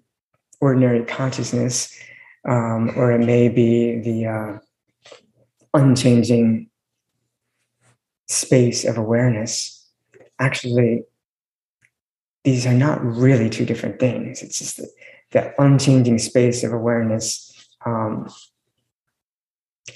ordinary 0.60 1.04
consciousness, 1.04 1.96
um, 2.48 2.92
or 2.96 3.12
it 3.12 3.24
may 3.24 3.48
be 3.48 4.00
the 4.00 4.26
uh, 4.26 4.58
unchanging 5.74 6.68
space 8.28 8.84
of 8.84 8.96
awareness. 8.96 9.86
Actually, 10.38 11.02
these 12.44 12.66
are 12.66 12.74
not 12.74 13.04
really 13.04 13.48
two 13.50 13.64
different 13.64 13.98
things. 13.98 14.42
It's 14.42 14.58
just 14.58 14.76
that 14.78 14.88
that 15.32 15.54
unchanging 15.58 16.18
space 16.18 16.62
of 16.62 16.72
awareness 16.72 17.52
um, 17.84 18.28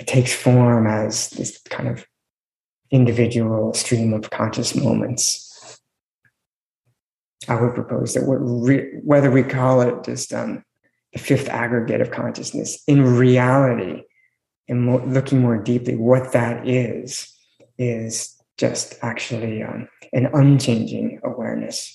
takes 0.06 0.34
form 0.34 0.86
as 0.86 1.30
this 1.30 1.58
kind 1.70 1.88
of 1.88 2.04
individual 2.90 3.72
stream 3.72 4.12
of 4.12 4.30
conscious 4.30 4.74
moments 4.74 5.47
I 7.46 7.60
would 7.60 7.74
propose 7.74 8.14
that 8.14 8.24
re- 8.26 8.98
whether 9.04 9.30
we 9.30 9.42
call 9.42 9.80
it 9.82 10.02
just 10.04 10.32
um, 10.32 10.64
the 11.12 11.18
fifth 11.18 11.48
aggregate 11.48 12.00
of 12.00 12.10
consciousness, 12.10 12.82
in 12.86 13.04
reality, 13.16 14.02
and 14.68 14.82
mo- 14.82 15.04
looking 15.06 15.40
more 15.40 15.56
deeply, 15.56 15.96
what 15.96 16.32
that 16.32 16.66
is, 16.66 17.32
is 17.78 18.36
just 18.56 18.98
actually 19.02 19.62
um, 19.62 19.88
an 20.12 20.28
unchanging 20.34 21.20
awareness. 21.22 21.94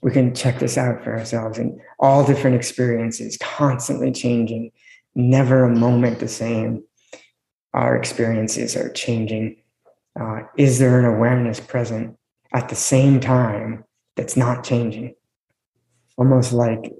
We 0.00 0.10
can 0.10 0.34
check 0.34 0.58
this 0.58 0.78
out 0.78 1.04
for 1.04 1.16
ourselves 1.16 1.58
in 1.58 1.80
all 1.98 2.24
different 2.24 2.56
experiences, 2.56 3.36
constantly 3.40 4.12
changing, 4.12 4.70
never 5.14 5.64
a 5.64 5.74
moment 5.74 6.20
the 6.20 6.28
same. 6.28 6.84
Our 7.74 7.96
experiences 7.96 8.76
are 8.76 8.90
changing. 8.90 9.62
Uh, 10.18 10.40
is 10.56 10.78
there 10.78 10.98
an 10.98 11.04
awareness 11.04 11.60
present 11.60 12.17
at 12.52 12.68
the 12.68 12.74
same 12.74 13.20
time 13.20 13.84
that's 14.16 14.36
not 14.36 14.64
changing? 14.64 15.14
Almost 16.16 16.52
like 16.52 16.92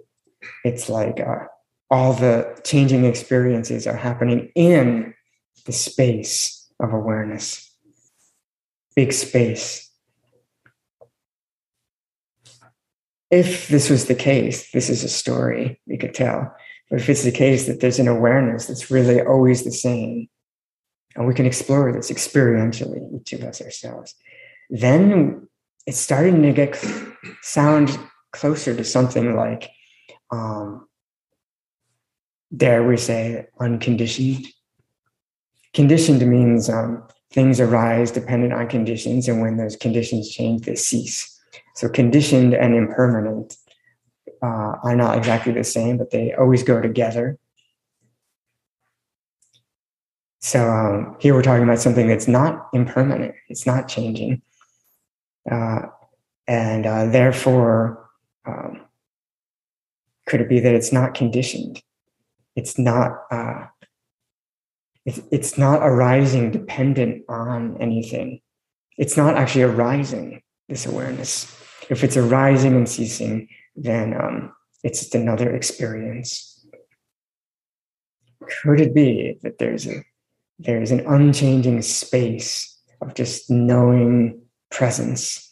it's 0.64 0.88
like 0.88 1.20
uh, 1.20 1.46
all 1.90 2.12
the 2.12 2.61
changing 2.64 3.05
experiences 3.05 3.86
are 3.86 3.96
happening 3.96 4.53
in 4.55 5.14
the 5.66 5.72
space 5.72 6.70
of 6.80 6.92
awareness, 6.92 7.74
big 8.94 9.12
space. 9.12 9.90
If 13.30 13.68
this 13.68 13.90
was 13.90 14.07
the 14.07 14.14
case, 14.14 14.70
this 14.70 14.88
is 14.88 15.05
a 15.05 15.09
story 15.09 15.80
we 15.86 15.99
could 15.99 16.14
tell. 16.14 16.55
But 16.90 17.01
if 17.01 17.09
it's 17.09 17.24
the 17.24 17.32
case 17.32 17.66
that 17.66 17.80
there's 17.80 17.99
an 17.99 18.09
awareness 18.09 18.66
that's 18.66 18.90
really 18.90 19.20
always 19.20 19.64
the 19.64 19.72
same, 19.72 20.28
and 21.14 21.26
we 21.26 21.34
can 21.34 21.46
explore 21.46 21.92
this 21.92 22.11
experientially, 22.11 23.01
each 23.20 23.32
of 23.34 23.42
us 23.42 23.61
ourselves, 23.61 24.14
then 24.71 25.49
it's 25.87 25.99
starting 25.99 26.43
to 26.43 26.53
get 26.53 26.83
sound 27.43 27.99
closer 28.33 28.77
to 28.77 28.85
something 28.85 29.35
like 29.35 29.71
um, 30.31 30.87
dare 32.55 32.85
we 32.85 32.97
say, 32.97 33.47
unconditioned. 33.61 34.47
Conditioned 35.75 36.27
means 36.27 36.69
um, 36.69 37.07
things 37.31 37.61
arise 37.61 38.11
dependent 38.11 38.53
on 38.53 38.69
conditions, 38.69 39.29
and 39.29 39.41
when 39.41 39.57
those 39.57 39.77
conditions 39.77 40.31
change, 40.31 40.62
they 40.62 40.75
cease. 40.75 41.35
So, 41.75 41.89
conditioned 41.89 42.55
and 42.55 42.75
impermanent 42.75 43.57
uh, 44.43 44.75
are 44.83 44.97
not 44.97 45.16
exactly 45.19 45.53
the 45.53 45.64
same, 45.64 45.99
but 45.99 46.11
they 46.11 46.35
always 46.35 46.62
go 46.62 46.81
together. 46.81 47.39
So, 50.41 50.69
um, 50.69 51.16
here 51.21 51.35
we're 51.35 51.43
talking 51.43 51.64
about 51.64 51.81
something 51.81 52.09
that's 52.09 52.29
not 52.29 52.69
impermanent, 52.73 53.35
it's 53.49 53.66
not 53.66 53.89
changing. 53.89 54.43
Uh, 55.51 55.86
and 56.46 56.86
uh, 56.86 57.07
therefore, 57.07 58.09
um, 58.46 58.82
could 60.26 60.40
it 60.40 60.49
be 60.49 60.61
that 60.61 60.74
it's 60.74 60.92
not 60.92 61.14
conditioned? 61.14 61.82
it's 62.59 62.76
not 62.76 63.12
uh, 63.30 63.66
it's, 65.07 65.20
it's 65.30 65.57
not 65.57 65.80
arising 65.80 66.51
dependent 66.51 67.24
on 67.28 67.80
anything. 67.80 68.40
It's 68.96 69.16
not 69.16 69.36
actually 69.36 69.62
arising 69.62 70.42
this 70.68 70.84
awareness. 70.84 71.46
If 71.88 72.03
it's 72.03 72.16
arising 72.16 72.74
and 72.74 72.88
ceasing 72.88 73.49
then 73.76 74.12
um, 74.12 74.53
it's 74.82 74.99
just 74.99 75.14
another 75.14 75.55
experience. 75.55 76.66
Could 78.62 78.80
it 78.80 78.92
be 78.92 79.38
that 79.42 79.59
there's 79.59 79.86
a 79.86 80.03
there's 80.59 80.90
an 80.90 81.07
unchanging 81.07 81.82
space 81.82 82.76
of 83.01 83.14
just 83.14 83.49
knowing 83.49 84.42
presence. 84.71 85.45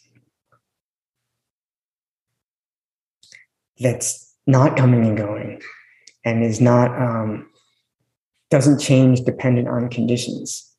That's 3.79 4.33
not 4.45 4.77
coming 4.77 5.05
and 5.05 5.17
going 5.17 5.61
and 6.25 6.43
is 6.43 6.59
not 6.59 6.89
um, 6.99 7.49
doesn't 8.49 8.79
change 8.79 9.21
dependent 9.21 9.67
on 9.67 9.89
conditions. 9.89 10.69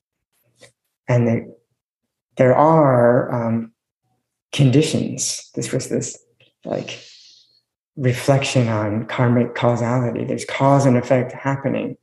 And 1.06 1.26
there, 1.26 1.46
there 2.36 2.56
are 2.56 3.32
um, 3.32 3.72
conditions. 4.52 5.50
This 5.54 5.72
was 5.72 5.88
this 5.88 6.18
like 6.64 7.00
reflection 7.96 8.68
on 8.68 9.06
karmic 9.06 9.54
causality. 9.54 10.24
There's 10.24 10.44
cause 10.44 10.86
and 10.86 10.96
effect 10.96 11.32
happening 11.32 11.96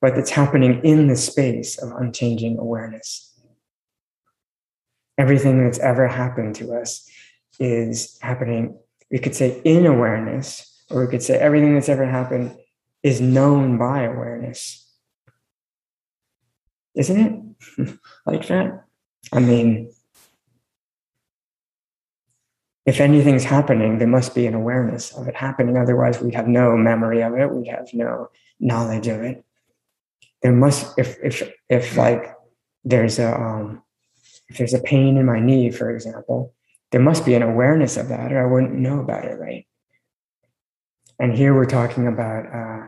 but 0.00 0.16
it's 0.16 0.30
happening 0.30 0.80
in 0.84 1.08
the 1.08 1.16
space 1.16 1.78
of 1.78 1.92
unchanging 1.92 2.58
awareness 2.58 3.27
everything 5.18 5.64
that's 5.64 5.78
ever 5.80 6.08
happened 6.08 6.54
to 6.54 6.74
us 6.74 7.08
is 7.60 8.18
happening 8.22 8.78
we 9.10 9.18
could 9.18 9.34
say 9.34 9.60
in 9.64 9.86
awareness 9.86 10.84
or 10.90 11.04
we 11.04 11.10
could 11.10 11.22
say 11.22 11.38
everything 11.38 11.74
that's 11.74 11.88
ever 11.88 12.06
happened 12.06 12.56
is 13.02 13.20
known 13.20 13.78
by 13.78 14.02
awareness. 14.02 14.84
Isn't 16.94 17.56
it 17.78 17.98
like 18.26 18.46
that? 18.48 18.84
I 19.32 19.40
mean, 19.40 19.92
if 22.86 23.00
anything's 23.00 23.44
happening, 23.44 23.98
there 23.98 24.08
must 24.08 24.34
be 24.34 24.46
an 24.46 24.54
awareness 24.54 25.12
of 25.12 25.28
it 25.28 25.36
happening. 25.36 25.76
Otherwise, 25.76 26.20
we'd 26.20 26.34
have 26.34 26.48
no 26.48 26.76
memory 26.76 27.22
of 27.22 27.36
it. 27.36 27.52
We'd 27.52 27.68
have 27.68 27.88
no 27.92 28.30
knowledge 28.58 29.06
of 29.08 29.22
it. 29.22 29.44
There 30.42 30.52
must, 30.52 30.98
if 30.98 31.18
if 31.22 31.50
if 31.68 31.96
like 31.96 32.34
there's 32.84 33.18
a 33.18 33.34
um, 33.34 33.82
if 34.48 34.58
there's 34.58 34.74
a 34.74 34.80
pain 34.80 35.16
in 35.16 35.26
my 35.26 35.40
knee, 35.40 35.70
for 35.70 35.90
example, 35.90 36.54
there 36.90 37.00
must 37.00 37.26
be 37.26 37.34
an 37.34 37.42
awareness 37.42 37.96
of 37.96 38.08
that, 38.08 38.32
or 38.32 38.42
I 38.42 38.50
wouldn't 38.50 38.74
know 38.74 39.00
about 39.00 39.24
it, 39.24 39.38
right? 39.38 39.66
And 41.18 41.34
here 41.34 41.54
we're 41.54 41.66
talking 41.66 42.06
about 42.06 42.46
uh, 42.46 42.86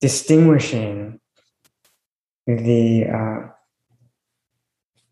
distinguishing 0.00 1.20
the 2.46 3.06
uh, 3.06 3.48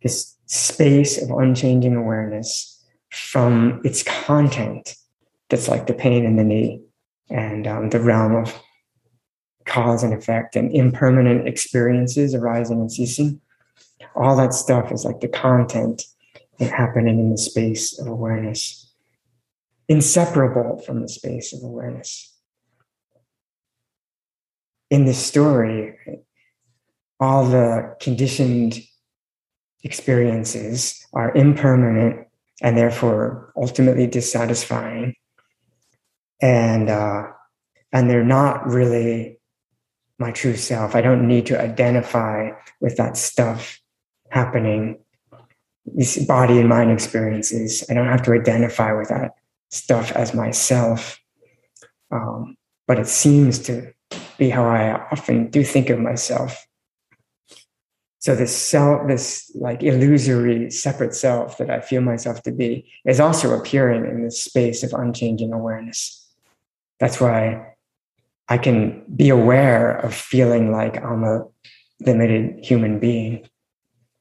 this 0.02 0.36
space 0.46 1.20
of 1.20 1.30
unchanging 1.30 1.96
awareness 1.96 2.84
from 3.10 3.80
its 3.84 4.02
content 4.02 4.94
that's 5.48 5.68
like 5.68 5.86
the 5.86 5.94
pain 5.94 6.24
in 6.24 6.36
the 6.36 6.44
knee 6.44 6.82
and 7.30 7.66
um, 7.66 7.90
the 7.90 8.00
realm 8.00 8.34
of 8.34 8.54
cause 9.64 10.02
and 10.02 10.14
effect 10.14 10.56
and 10.56 10.74
impermanent 10.74 11.46
experiences 11.46 12.34
arising 12.34 12.80
and 12.80 12.92
ceasing 12.92 13.40
all 14.14 14.36
that 14.36 14.54
stuff 14.54 14.92
is 14.92 15.04
like 15.04 15.20
the 15.20 15.28
content 15.28 16.02
happening 16.60 17.18
in 17.18 17.30
the 17.30 17.38
space 17.38 17.98
of 17.98 18.06
awareness 18.06 18.92
inseparable 19.88 20.78
from 20.78 21.02
the 21.02 21.08
space 21.08 21.52
of 21.52 21.62
awareness 21.62 22.32
in 24.92 25.06
this 25.06 25.16
story, 25.16 25.98
all 27.18 27.46
the 27.46 27.96
conditioned 27.98 28.78
experiences 29.82 31.06
are 31.14 31.34
impermanent 31.34 32.26
and 32.60 32.76
therefore 32.76 33.54
ultimately 33.56 34.06
dissatisfying. 34.06 35.14
And, 36.42 36.90
uh, 36.90 37.28
and 37.90 38.10
they're 38.10 38.22
not 38.22 38.66
really 38.66 39.38
my 40.22 40.32
true 40.32 40.56
self. 40.56 40.94
I 40.94 41.02
don't 41.02 41.28
need 41.28 41.46
to 41.46 41.60
identify 41.60 42.50
with 42.80 42.96
that 42.96 43.16
stuff 43.16 43.80
happening, 44.30 44.98
these 45.84 46.24
body 46.26 46.58
and 46.58 46.68
mind 46.68 46.90
experiences. 46.90 47.84
I 47.90 47.94
don't 47.94 48.08
have 48.08 48.22
to 48.22 48.32
identify 48.32 48.92
with 48.92 49.08
that 49.08 49.32
stuff 49.70 50.12
as 50.12 50.32
myself. 50.32 51.18
Um, 52.10 52.56
but 52.86 52.98
it 52.98 53.08
seems 53.08 53.58
to 53.60 53.92
be 54.38 54.48
how 54.48 54.64
I 54.64 54.92
often 55.10 55.50
do 55.50 55.64
think 55.64 55.90
of 55.90 55.98
myself. 55.98 56.66
So 58.20 58.36
this 58.36 58.56
self, 58.56 59.08
this 59.08 59.50
like 59.56 59.82
illusory 59.82 60.70
separate 60.70 61.14
self 61.14 61.58
that 61.58 61.70
I 61.70 61.80
feel 61.80 62.02
myself 62.02 62.42
to 62.44 62.52
be 62.52 62.88
is 63.04 63.18
also 63.18 63.58
appearing 63.58 64.04
in 64.04 64.22
this 64.22 64.40
space 64.40 64.84
of 64.84 64.92
unchanging 64.92 65.52
awareness. 65.52 66.30
That's 67.00 67.20
why 67.20 67.71
I 68.52 68.58
can 68.58 69.02
be 69.16 69.30
aware 69.30 69.96
of 69.96 70.14
feeling 70.14 70.70
like 70.70 71.02
I'm 71.02 71.24
a 71.24 71.46
limited 72.00 72.62
human 72.62 72.98
being. 72.98 73.48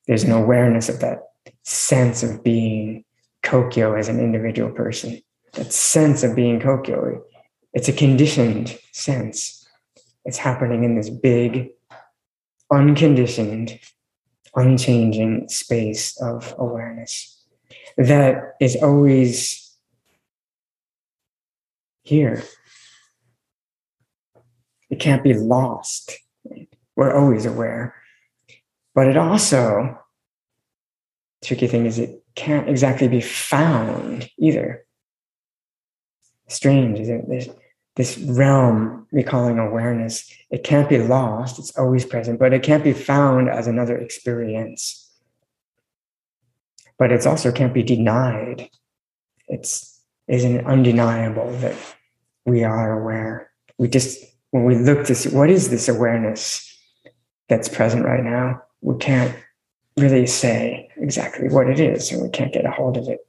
There's 0.08 0.24
an 0.24 0.32
awareness 0.32 0.88
of 0.88 1.02
that 1.02 1.24
sense 1.64 2.24
of 2.24 2.42
being 2.42 3.04
Kokyo 3.44 4.00
as 4.00 4.08
an 4.08 4.22
individual 4.22 4.72
person. 4.72 5.22
That 5.52 5.74
sense 5.74 6.24
of 6.24 6.34
being 6.34 6.62
Kokyo, 6.62 7.22
it's 7.74 7.90
a 7.90 7.94
conditioned 7.94 8.80
sense 8.94 9.68
it's 10.24 10.38
happening 10.38 10.86
in 10.86 10.96
this 10.96 11.10
big, 11.10 11.72
unconditioned, 12.72 13.80
unchanging 14.56 15.50
space 15.50 16.16
of 16.22 16.56
awareness 16.58 17.44
that 17.98 18.54
is 18.62 18.78
always 18.82 19.76
here. 22.04 22.44
It 24.92 25.00
can't 25.00 25.24
be 25.24 25.34
lost. 25.34 26.20
We're 26.96 27.16
always 27.16 27.46
aware. 27.46 27.96
But 28.94 29.08
it 29.08 29.18
also, 29.18 29.98
tricky 31.44 31.68
thing 31.68 31.86
is 31.86 31.98
it 31.98 32.22
can't 32.36 32.70
exactly 32.70 33.08
be 33.08 33.22
found 33.22 34.30
either. 34.38 34.86
Strange, 36.50 37.00
isn't 37.00 37.22
it? 37.22 37.30
There's 37.30 37.50
this 37.96 38.18
realm 38.18 39.08
we 39.12 39.24
calling 39.24 39.60
awareness. 39.60 40.30
It 40.50 40.64
can't 40.64 40.90
be 40.90 41.00
lost, 41.00 41.58
it's 41.58 41.78
always 41.78 42.06
present, 42.06 42.40
but 42.40 42.54
it 42.54 42.64
can't 42.64 42.84
be 42.84 42.94
found 42.94 43.50
as 43.50 43.68
another 43.68 43.98
experience. 43.98 45.10
But 47.00 47.12
it 47.12 47.26
also 47.26 47.52
can't 47.52 47.74
be 47.74 47.84
denied. 47.84 48.70
It's 49.48 50.02
isn't 50.28 50.66
undeniable 50.66 51.52
that 51.58 51.76
we 52.46 52.64
are 52.64 53.02
aware. 53.02 53.52
We 53.78 53.88
just 53.88 54.24
when 54.52 54.66
we 54.66 54.76
look 54.76 55.06
to 55.06 55.16
see 55.16 55.30
what 55.30 55.50
is 55.50 55.70
this 55.70 55.90
awareness 55.90 56.68
that's 57.50 57.70
present 57.70 58.06
right 58.06 58.24
now, 58.24 58.62
we 58.82 58.98
can't 58.98 59.36
really 59.98 60.28
say 60.28 60.90
exactly 60.98 61.50
what 61.50 61.70
it 61.70 61.80
is, 61.80 62.12
and 62.12 62.22
we 62.22 62.30
can't 62.30 62.54
get 62.54 62.66
a 62.66 62.72
hold 62.72 62.98
of 62.98 63.08
it. 63.08 63.20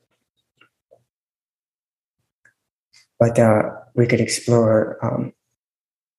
But 3.19 3.39
uh, 3.39 3.63
we 3.95 4.07
could 4.07 4.21
explore 4.21 4.99
um, 5.05 5.33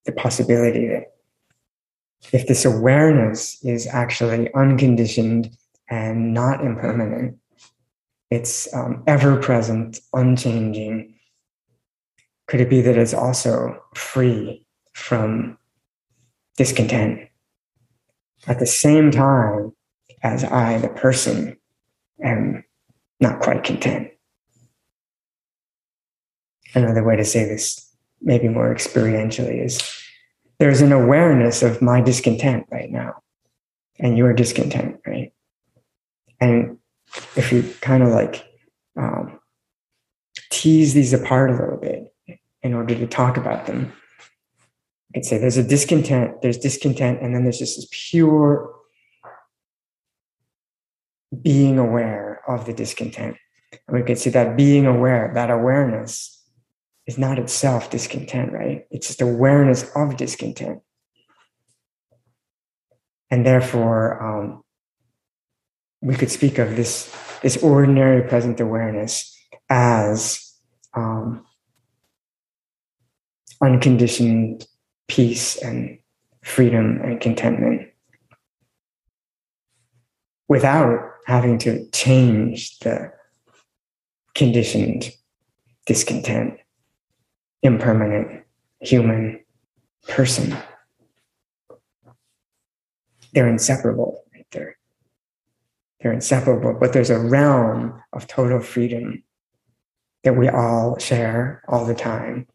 the 0.05 0.13
possibility 0.13 0.87
that 0.87 1.13
if 2.31 2.47
this 2.47 2.63
awareness 2.63 3.63
is 3.63 3.87
actually 3.87 4.53
unconditioned 4.53 5.55
and 5.89 6.33
not 6.33 6.63
impermanent, 6.63 7.37
it's 8.31 8.73
um, 8.73 9.03
ever 9.05 9.37
present, 9.37 9.99
unchanging. 10.13 11.13
Could 12.47 12.61
it 12.61 12.69
be 12.69 12.81
that 12.81 12.97
it's 12.97 13.13
also 13.13 13.81
free 13.95 14.62
from 14.93 15.57
discontent? 16.57 17.29
At 18.47 18.59
the 18.59 18.65
same 18.65 19.11
time, 19.11 19.73
as 20.21 20.43
I, 20.43 20.77
the 20.77 20.89
person, 20.89 21.57
am 22.23 22.63
not 23.19 23.39
quite 23.39 23.63
content. 23.63 24.09
Another 26.75 27.03
way 27.03 27.15
to 27.15 27.25
say 27.25 27.45
this, 27.45 27.93
maybe 28.21 28.47
more 28.47 28.73
experientially, 28.73 29.63
is 29.63 29.81
there's 30.59 30.81
an 30.81 30.91
awareness 30.91 31.61
of 31.61 31.81
my 31.81 32.01
discontent 32.01 32.65
right 32.71 32.91
now 32.91 33.21
and 33.99 34.17
your 34.17 34.33
discontent, 34.33 34.99
right? 35.05 35.31
And 36.39 36.77
if 37.35 37.51
you 37.51 37.63
kind 37.81 38.03
of 38.03 38.09
like 38.09 38.45
um, 38.97 39.39
tease 40.49 40.93
these 40.93 41.13
apart 41.13 41.51
a 41.51 41.55
little 41.55 41.77
bit 41.77 42.13
in 42.61 42.73
order 42.73 42.95
to 42.95 43.07
talk 43.07 43.37
about 43.37 43.65
them, 43.65 43.93
I 45.13 45.19
could 45.19 45.25
say 45.25 45.37
there's 45.37 45.57
a 45.57 45.63
discontent, 45.63 46.41
there's 46.41 46.57
discontent, 46.57 47.21
and 47.21 47.35
then 47.35 47.43
there's 47.43 47.59
just 47.59 47.77
this 47.77 47.87
pure 47.91 48.73
being 51.39 51.77
aware 51.77 52.41
of 52.47 52.65
the 52.65 52.73
discontent. 52.73 53.37
And 53.87 53.97
we 53.97 54.03
could 54.03 54.17
see 54.17 54.31
that 54.31 54.57
being 54.57 54.87
aware, 54.87 55.31
that 55.35 55.51
awareness 55.51 56.43
is 57.05 57.19
not 57.19 57.37
itself 57.37 57.91
discontent, 57.91 58.53
right? 58.53 58.85
It's 58.89 59.07
just 59.07 59.21
awareness 59.21 59.91
of 59.95 60.17
discontent. 60.17 60.81
And 63.29 63.45
therefore, 63.45 64.21
um, 64.23 64.63
we 66.01 66.15
could 66.15 66.31
speak 66.31 66.57
of 66.57 66.75
this, 66.75 67.15
this 67.43 67.57
ordinary 67.57 68.27
present 68.27 68.59
awareness 68.59 69.35
as 69.69 70.55
um, 70.95 71.45
unconditioned 73.61 74.65
peace 75.07 75.57
and 75.57 75.97
freedom 76.43 76.99
and 77.01 77.21
contentment 77.21 77.89
without 80.47 80.99
having 81.25 81.57
to 81.57 81.89
change 81.91 82.79
the 82.79 83.11
conditioned 84.35 85.11
discontent, 85.85 86.57
impermanent 87.61 88.43
human 88.81 89.39
person. 90.07 90.55
They're 93.33 93.47
inseparable, 93.47 94.23
right 94.33 94.45
there. 94.51 94.77
They're 96.01 96.13
inseparable, 96.13 96.77
but 96.79 96.93
there's 96.93 97.09
a 97.09 97.19
realm 97.19 98.01
of 98.11 98.27
total 98.27 98.59
freedom 98.59 99.23
that 100.23 100.37
we 100.37 100.49
all 100.49 100.97
share 100.99 101.63
all 101.67 101.85
the 101.85 101.95
time. 101.95 102.47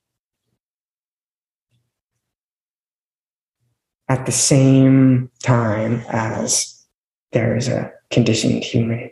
At 4.09 4.25
the 4.25 4.33
same 4.33 5.31
time 5.43 6.03
as 6.09 6.87
there 7.33 7.57
is 7.57 7.69
a 7.69 7.93
conditioned 8.11 8.65
human 8.65 9.11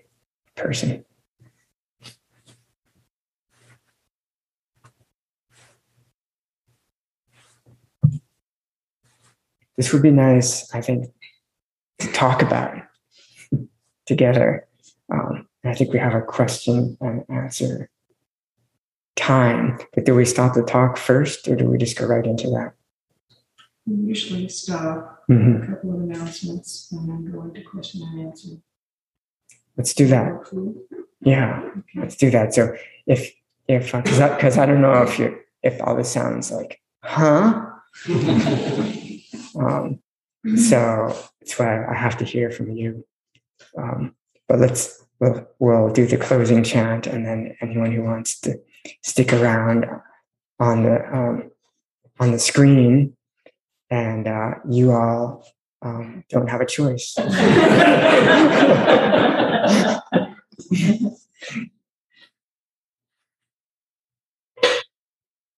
person. 0.54 1.04
This 9.76 9.92
would 9.92 10.02
be 10.02 10.10
nice, 10.10 10.72
I 10.74 10.80
think, 10.80 11.12
to 11.98 12.12
talk 12.12 12.40
about 12.40 12.74
together. 14.06 14.66
Um, 15.12 15.46
I 15.64 15.74
think 15.74 15.92
we 15.92 15.98
have 15.98 16.14
a 16.14 16.22
question 16.22 16.96
and 17.00 17.24
answer 17.28 17.90
time. 19.16 19.78
But 19.94 20.04
do 20.04 20.14
we 20.14 20.24
stop 20.24 20.54
the 20.54 20.62
talk 20.62 20.96
first 20.96 21.48
or 21.48 21.56
do 21.56 21.68
we 21.68 21.78
just 21.78 21.98
go 21.98 22.06
right 22.06 22.24
into 22.24 22.48
that? 22.50 22.72
We 23.86 24.08
usually 24.08 24.48
stop 24.48 25.22
mm-hmm. 25.30 25.62
a 25.62 25.66
couple 25.66 25.94
of 25.94 26.00
announcements 26.00 26.88
and 26.92 27.08
then 27.08 27.32
go 27.32 27.42
into 27.42 27.62
question 27.62 28.02
and 28.02 28.26
answer. 28.26 28.48
Let's 29.76 29.94
do 29.94 30.06
that. 30.08 30.32
Yeah, 31.20 31.70
let's 31.94 32.16
do 32.16 32.30
that. 32.30 32.54
So 32.54 32.74
if 33.06 33.32
if 33.68 33.92
because 33.92 34.20
uh, 34.20 34.34
because 34.34 34.58
I, 34.58 34.64
I, 34.64 34.66
don't 34.66 34.80
know 34.80 35.02
if 35.02 35.18
you 35.18 35.38
if 35.62 35.80
all 35.82 35.96
this 35.96 36.10
sounds 36.10 36.50
like 36.50 36.80
huh. 37.02 37.66
um, 39.56 40.00
so 40.56 41.14
that's 41.40 41.58
why 41.58 41.84
I 41.86 41.94
have 41.94 42.16
to 42.18 42.24
hear 42.24 42.50
from 42.50 42.70
you. 42.70 43.04
Um, 43.76 44.14
but 44.48 44.58
let's 44.58 45.04
we'll, 45.20 45.46
we'll 45.58 45.92
do 45.92 46.06
the 46.06 46.16
closing 46.16 46.62
chant, 46.62 47.06
and 47.06 47.26
then 47.26 47.56
anyone 47.60 47.92
who 47.92 48.02
wants 48.02 48.40
to 48.40 48.60
stick 49.02 49.32
around 49.32 49.86
on 50.58 50.82
the 50.84 51.14
um, 51.14 51.50
on 52.20 52.32
the 52.32 52.38
screen, 52.38 53.16
and 53.90 54.26
uh, 54.26 54.54
you 54.68 54.92
all 54.92 55.46
um, 55.82 56.24
don't 56.30 56.48
have 56.48 56.60
a 56.60 56.66
choice. 56.66 57.16